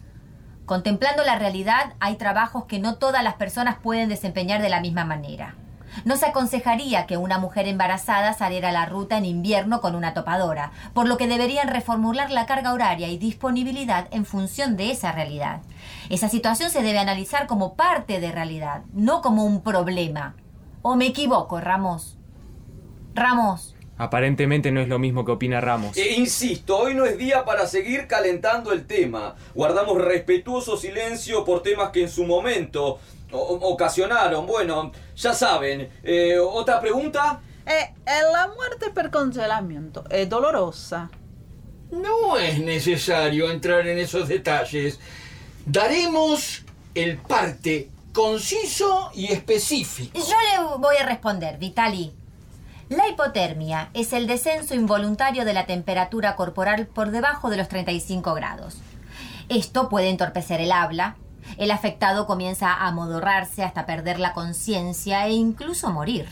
Contemplando 0.65 1.23
la 1.23 1.37
realidad, 1.37 1.93
hay 1.99 2.15
trabajos 2.15 2.65
que 2.65 2.79
no 2.79 2.95
todas 2.95 3.23
las 3.23 3.35
personas 3.35 3.77
pueden 3.77 4.09
desempeñar 4.09 4.63
de 4.63 4.69
la 4.69 4.81
misma 4.81 5.05
manera. 5.05 5.55
No 6.05 6.17
se 6.17 6.25
aconsejaría 6.25 7.05
que 7.05 7.17
una 7.17 7.37
mujer 7.37 7.67
embarazada 7.67 8.33
saliera 8.33 8.69
a 8.69 8.73
la 8.73 8.85
ruta 8.85 9.17
en 9.17 9.25
invierno 9.25 9.81
con 9.81 9.95
una 9.95 10.13
topadora, 10.13 10.71
por 10.93 11.07
lo 11.07 11.17
que 11.17 11.27
deberían 11.27 11.67
reformular 11.67 12.31
la 12.31 12.45
carga 12.45 12.73
horaria 12.73 13.09
y 13.09 13.17
disponibilidad 13.17 14.07
en 14.11 14.25
función 14.25 14.75
de 14.77 14.91
esa 14.91 15.11
realidad. 15.11 15.61
Esa 16.09 16.29
situación 16.29 16.69
se 16.69 16.81
debe 16.81 16.99
analizar 16.99 17.47
como 17.47 17.75
parte 17.75 18.19
de 18.19 18.31
realidad, 18.31 18.83
no 18.93 19.21
como 19.21 19.45
un 19.45 19.61
problema. 19.61 20.35
¿O 20.81 20.95
me 20.95 21.07
equivoco, 21.07 21.59
Ramos? 21.61 22.17
Ramos. 23.15 23.73
Aparentemente 23.97 24.71
no 24.71 24.81
es 24.81 24.87
lo 24.87 24.97
mismo 24.97 25.23
que 25.23 25.31
opina 25.31 25.61
Ramos. 25.61 25.95
E 25.95 26.13
insisto, 26.15 26.77
hoy 26.77 26.95
no 26.95 27.05
es 27.05 27.17
día 27.17 27.45
para 27.45 27.67
seguir 27.67 28.07
calentando 28.07 28.73
el 28.73 28.87
tema. 28.87 29.35
Guardamos 29.53 30.01
respetuoso 30.01 30.77
silencio 30.77 31.45
por 31.45 31.61
temas 31.61 31.91
que 31.91 32.01
en 32.01 32.09
su 32.09 32.25
momento 32.25 32.99
o- 33.33 33.69
ocasionaron. 33.71 34.45
Bueno, 34.47 34.91
ya 35.15 35.33
saben. 35.33 35.89
Eh, 36.03 36.37
¿Otra 36.39 36.79
pregunta? 36.79 37.41
Eh, 37.65 37.93
eh, 38.05 38.11
la 38.31 38.47
muerte 38.47 38.89
per 38.91 39.09
congelamiento 39.09 40.03
es 40.09 40.29
dolorosa. 40.29 41.09
No 41.91 42.37
es 42.37 42.59
necesario 42.59 43.51
entrar 43.51 43.87
en 43.87 43.99
esos 43.99 44.27
detalles. 44.27 44.99
Daremos 45.65 46.63
el 46.95 47.17
parte 47.17 47.89
conciso 48.13 49.09
y 49.13 49.31
específico. 49.31 50.17
Yo 50.19 50.35
le 50.71 50.77
voy 50.77 50.95
a 50.97 51.05
responder, 51.05 51.57
Vitali. 51.57 52.13
La 52.89 53.07
hipotermia 53.07 53.89
es 53.93 54.13
el 54.13 54.27
descenso 54.27 54.75
involuntario 54.75 55.45
de 55.45 55.53
la 55.53 55.65
temperatura 55.65 56.35
corporal 56.35 56.85
por 56.87 57.11
debajo 57.11 57.49
de 57.49 57.57
los 57.57 57.69
35 57.69 58.33
grados. 58.33 58.77
Esto 59.49 59.89
puede 59.89 60.09
entorpecer 60.09 60.61
el 60.61 60.71
habla. 60.71 61.15
El 61.57 61.71
afectado 61.71 62.25
comienza 62.25 62.73
a 62.73 62.87
amodorrarse 62.87 63.63
hasta 63.63 63.85
perder 63.85 64.19
la 64.19 64.33
conciencia 64.33 65.25
e 65.27 65.31
incluso 65.33 65.91
morir. 65.91 66.27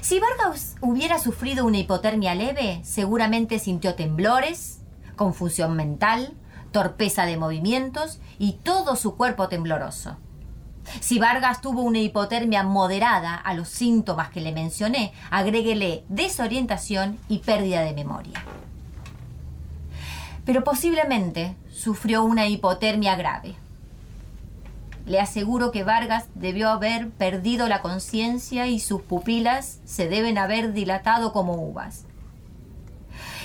Si 0.00 0.18
Vargas 0.18 0.76
hubiera 0.80 1.18
sufrido 1.18 1.64
una 1.64 1.78
hipotermia 1.78 2.34
leve, 2.34 2.80
seguramente 2.84 3.58
sintió 3.58 3.94
temblores, 3.94 4.80
confusión 5.16 5.76
mental, 5.76 6.34
torpeza 6.72 7.26
de 7.26 7.36
movimientos 7.36 8.20
y 8.38 8.52
todo 8.52 8.96
su 8.96 9.16
cuerpo 9.16 9.48
tembloroso. 9.48 10.16
Si 11.00 11.18
Vargas 11.18 11.60
tuvo 11.60 11.82
una 11.82 11.98
hipotermia 11.98 12.62
moderada 12.62 13.34
a 13.34 13.54
los 13.54 13.68
síntomas 13.68 14.30
que 14.30 14.40
le 14.40 14.52
mencioné, 14.52 15.12
agréguele 15.30 16.04
desorientación 16.08 17.18
y 17.28 17.38
pérdida 17.38 17.82
de 17.82 17.92
memoria. 17.92 18.42
Pero 20.44 20.64
posiblemente 20.64 21.54
sufrió 21.70 22.24
una 22.24 22.48
hipotermia 22.48 23.14
grave. 23.14 23.54
Le 25.06 25.20
aseguro 25.20 25.70
que 25.70 25.84
Vargas 25.84 26.26
debió 26.34 26.70
haber 26.70 27.10
perdido 27.10 27.68
la 27.68 27.82
conciencia 27.82 28.66
y 28.66 28.78
sus 28.78 29.02
pupilas 29.02 29.80
se 29.84 30.08
deben 30.08 30.38
haber 30.38 30.72
dilatado 30.72 31.32
como 31.32 31.54
uvas. 31.54 32.06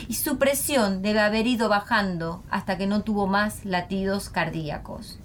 Y 0.07 0.15
su 0.15 0.37
presión 0.37 1.01
debe 1.01 1.21
haber 1.21 1.47
ido 1.47 1.69
bajando 1.69 2.43
hasta 2.49 2.77
que 2.77 2.87
no 2.87 3.01
tuvo 3.01 3.27
más 3.27 3.65
latidos 3.65 4.29
cardíacos. 4.29 5.19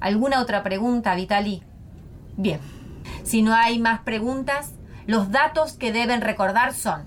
¿Alguna 0.00 0.40
otra 0.40 0.62
pregunta, 0.62 1.14
Vitali? 1.14 1.62
Bien. 2.36 2.60
Si 3.22 3.42
no 3.42 3.54
hay 3.54 3.78
más 3.78 4.00
preguntas, 4.00 4.72
los 5.06 5.30
datos 5.30 5.74
que 5.74 5.92
deben 5.92 6.20
recordar 6.20 6.74
son 6.74 7.04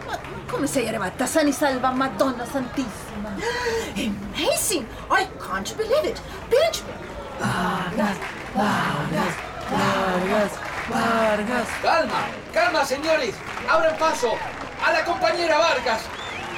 Come 0.47 0.67
sei 0.67 0.89
arrivata 0.89 1.27
sana 1.27 1.49
e 1.49 1.53
salva, 1.53 1.91
Madonna 1.91 2.45
Santissima? 2.45 3.35
Amazing! 3.95 4.87
I 5.11 5.27
can't 5.39 5.75
believe 5.77 6.09
it. 6.09 6.21
Benjamin! 6.49 6.95
Vargas, 7.39 8.17
Vargas, 8.55 9.35
Vargas, 9.71 10.53
Vargas. 10.89 11.69
Calma, 11.83 12.27
calma, 12.53 12.85
señores. 12.85 13.35
Abran 13.69 13.97
paso 13.97 14.37
a 14.85 14.93
la 14.93 15.05
compañera 15.05 15.59
Vargas. 15.59 16.03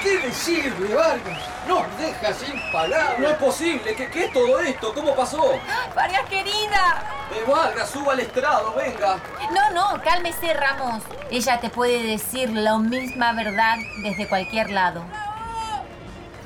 ¿Qué 0.02 0.18
decirle, 0.18 0.94
Vargas? 0.94 1.38
Nos 1.66 1.98
deja 1.98 2.32
sin 2.32 2.60
palabras. 2.72 3.18
No 3.18 3.28
es 3.28 3.36
posible. 3.36 3.94
¿Qué, 3.94 4.08
qué 4.10 4.24
es 4.24 4.32
todo 4.32 4.60
esto? 4.60 4.92
¿Cómo 4.94 5.14
pasó? 5.14 5.58
Vargas 5.94 6.28
querida. 6.28 7.04
Eh, 7.32 7.44
Vargas, 7.50 7.90
suba 7.90 8.12
al 8.12 8.20
estrado, 8.20 8.72
venga. 8.74 9.18
No, 9.52 9.70
no, 9.70 10.02
cálmese, 10.02 10.54
Ramos. 10.54 11.02
Ella 11.30 11.60
te 11.60 11.70
puede 11.70 12.02
decir 12.02 12.50
la 12.50 12.78
misma 12.78 13.32
verdad 13.32 13.76
desde 14.02 14.28
cualquier 14.28 14.70
lado. 14.70 15.02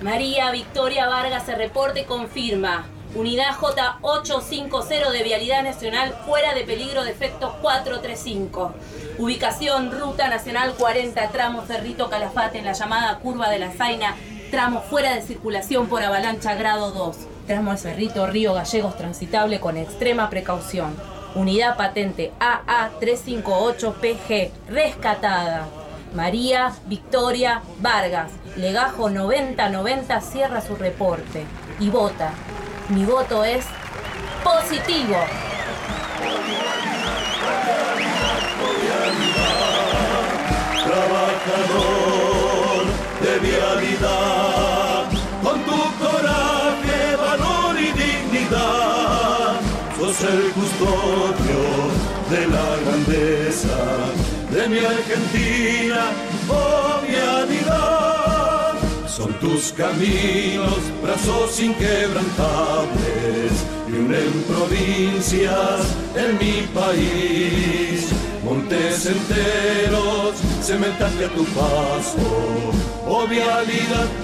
María 0.00 0.50
Victoria 0.50 1.08
Vargas 1.08 1.44
se 1.44 1.54
reporte 1.54 2.00
y 2.00 2.04
confirma. 2.04 2.86
Unidad 3.14 3.56
J850 3.56 5.10
de 5.10 5.22
Vialidad 5.24 5.62
Nacional 5.64 6.16
fuera 6.24 6.54
de 6.54 6.62
peligro 6.62 7.02
de 7.02 7.10
efecto 7.10 7.58
435. 7.60 8.72
Ubicación 9.18 9.90
Ruta 9.92 10.28
Nacional 10.28 10.74
40, 10.78 11.28
tramo 11.28 11.62
Cerrito 11.66 12.08
Calafate 12.08 12.58
en 12.58 12.64
la 12.64 12.72
llamada 12.72 13.18
Curva 13.18 13.50
de 13.50 13.58
la 13.58 13.72
Zaina, 13.72 14.16
tramo 14.50 14.80
fuera 14.82 15.14
de 15.14 15.20
circulación 15.22 15.88
por 15.88 16.02
avalancha 16.02 16.54
grado 16.54 16.92
2. 16.92 17.16
Tramo 17.46 17.76
Cerrito 17.76 18.26
Río 18.26 18.54
Gallegos 18.54 18.96
transitable 18.96 19.60
con 19.60 19.76
extrema 19.76 20.30
precaución. 20.30 20.96
Unidad 21.34 21.76
patente 21.76 22.32
AA358PG, 22.40 24.50
rescatada. 24.68 25.66
María 26.14 26.72
Victoria 26.86 27.60
Vargas, 27.80 28.32
Legajo 28.56 29.10
9090 29.10 30.20
cierra 30.22 30.60
su 30.60 30.74
reporte 30.76 31.44
y 31.78 31.88
vota. 31.88 32.32
Mi 32.88 33.04
voto 33.04 33.44
es 33.44 33.64
positivo. 34.42 35.16
De 43.22 43.38
vialidad, 43.38 45.06
con 45.42 45.58
tu 45.64 45.80
coraje, 45.98 47.16
valor 47.16 47.80
y 47.80 47.90
dignidad, 47.92 49.60
sos 49.98 50.20
el 50.22 50.52
custodio 50.52 51.62
de 52.28 52.46
la 52.46 52.76
grandeza 52.84 53.78
de 54.50 54.68
mi 54.68 54.78
Argentina, 54.84 56.12
oh 56.48 57.00
vialidad. 57.08 58.74
Son 59.08 59.32
tus 59.40 59.72
caminos, 59.72 60.78
brazos 61.02 61.58
inquebrantables, 61.58 63.52
y 63.88 63.92
unen 63.92 64.44
provincias 64.46 65.80
en 66.14 66.38
mi 66.38 66.68
país. 66.74 68.10
Montes 68.44 69.04
enteros 69.04 70.34
se 70.62 70.78
a 71.26 71.28
tu 71.34 71.44
paso. 71.44 72.72
Oh 73.06 73.26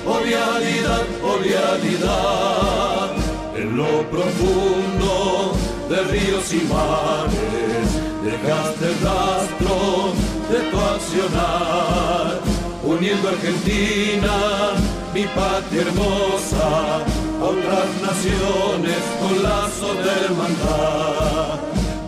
oh 0.07 0.21
vialidad, 0.25 1.05
oh 1.23 1.39
vialidad. 1.39 3.11
En 3.57 3.77
lo 3.77 4.09
profundo 4.11 5.53
de 5.91 6.03
ríos 6.13 6.53
y 6.53 6.61
mares 6.73 7.89
dejaste 8.25 8.87
el 8.87 8.95
rastro 9.05 10.13
de 10.51 10.71
tu 10.71 10.81
accionar. 10.81 12.41
Uniendo 12.85 13.29
Argentina, 13.29 14.73
mi 15.13 15.25
patria 15.25 15.83
hermosa, 15.83 17.05
a 17.41 17.45
otras 17.45 17.89
naciones 18.01 19.01
con 19.21 19.43
lazo 19.43 19.95
de 19.95 20.11
hermandad 20.25 21.56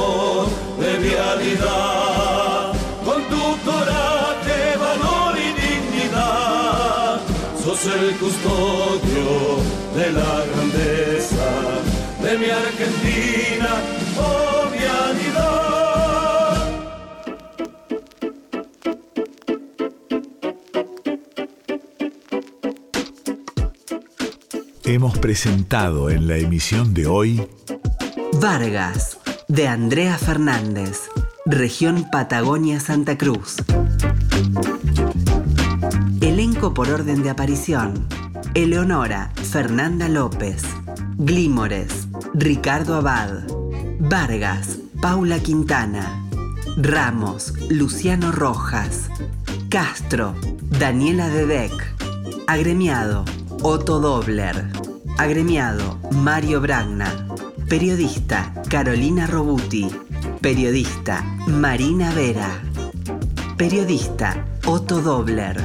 de 0.80 0.98
vialidad, 1.00 2.74
con 3.06 3.24
tu 3.24 3.58
coraje, 3.64 4.78
valor 4.78 5.36
y 5.38 5.50
dignidad, 5.62 7.22
sos 7.64 7.86
el 7.86 8.16
custodio 8.18 9.58
de 9.96 10.12
la 10.12 10.46
grandeza 10.54 11.50
de 12.22 12.38
mi 12.38 12.50
Argentina, 12.50 13.70
oh 14.20 14.70
vialidad. 14.72 15.56
Hemos 24.84 25.18
presentado 25.18 26.10
en 26.10 26.28
la 26.28 26.38
emisión 26.38 26.94
de 26.94 27.08
hoy 27.08 27.42
Vargas, 28.40 29.18
de 29.48 29.68
Andrea 29.68 30.18
Fernández, 30.18 31.10
región 31.46 32.10
Patagonia 32.12 32.82
Santa 32.82 33.18
Cruz. 33.18 33.56
Elenco 36.20 36.74
por 36.74 36.90
orden 36.90 37.24
de 37.24 37.30
aparición. 37.30 38.06
Eleonora, 38.54 39.32
Fernanda 39.36 40.10
López. 40.10 40.64
Glímores, 41.18 42.08
Ricardo 42.34 42.96
Abad. 42.96 43.44
Vargas, 44.00 44.80
Paula 45.02 45.40
Quintana. 45.40 46.28
Ramos, 46.76 47.54
Luciano 47.70 48.34
Rojas. 48.34 49.10
Castro, 49.70 50.36
Daniela 50.78 51.30
Dedec. 51.30 51.72
Agremiado, 52.48 53.24
Otto 53.62 54.02
Dobler. 54.02 54.68
Agremiado, 55.18 55.98
Mario 56.12 56.60
Bragna. 56.60 57.26
Periodista, 57.70 58.53
Carolina 58.70 59.26
Robuti. 59.26 59.89
Periodista, 60.39 61.24
Marina 61.47 62.13
Vera. 62.13 62.61
Periodista, 63.57 64.45
Otto 64.68 65.01
Dobler. 65.01 65.59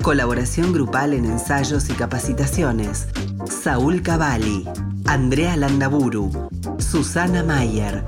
Colaboración 0.00 0.72
grupal 0.72 1.12
en 1.12 1.26
ensayos 1.26 1.90
y 1.90 1.92
capacitaciones. 1.92 3.08
Saúl 3.44 4.00
Cavalli, 4.00 4.66
Andrea 5.04 5.54
Landaburu, 5.58 6.48
Susana 6.78 7.42
Mayer. 7.42 8.02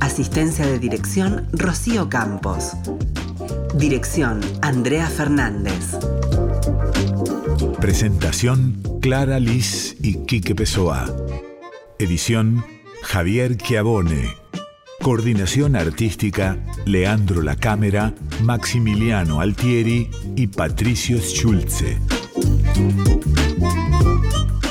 Asistencia 0.00 0.66
de 0.66 0.78
dirección, 0.78 1.48
Rocío 1.52 2.10
Campos. 2.10 2.72
Dirección, 3.74 4.40
Andrea 4.60 5.06
Fernández. 5.06 5.96
Presentación, 7.80 8.82
Clara 9.00 9.40
Liz 9.40 9.96
y 10.02 10.26
Quique 10.26 10.54
Pessoa. 10.54 11.06
Edición, 12.00 12.64
Javier 13.02 13.56
Chiavone. 13.56 14.36
Coordinación 15.02 15.74
artística, 15.74 16.56
Leandro 16.86 17.42
La 17.42 17.56
Cámara, 17.56 18.14
Maximiliano 18.44 19.40
Altieri 19.40 20.08
y 20.36 20.46
Patricio 20.46 21.18
Schulze. 21.18 21.98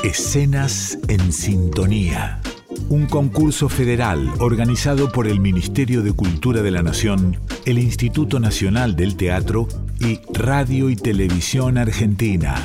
Escenas 0.04 0.98
en 1.10 1.34
Sintonía. 1.34 2.40
Un 2.88 3.08
concurso 3.08 3.68
federal 3.68 4.32
organizado 4.40 5.12
por 5.12 5.28
el 5.28 5.42
Ministerio 5.42 6.04
de 6.04 6.14
Cultura 6.14 6.62
de 6.62 6.72
la 6.72 6.82
Nación, 6.82 7.42
el 7.66 7.78
Instituto 7.78 8.40
Nacional 8.40 8.96
del 8.96 9.18
Teatro 9.18 9.68
y 10.00 10.22
Radio 10.34 10.90
y 10.90 10.96
Televisión 10.96 11.78
Argentina, 11.78 12.56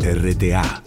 RTA. 0.00 0.82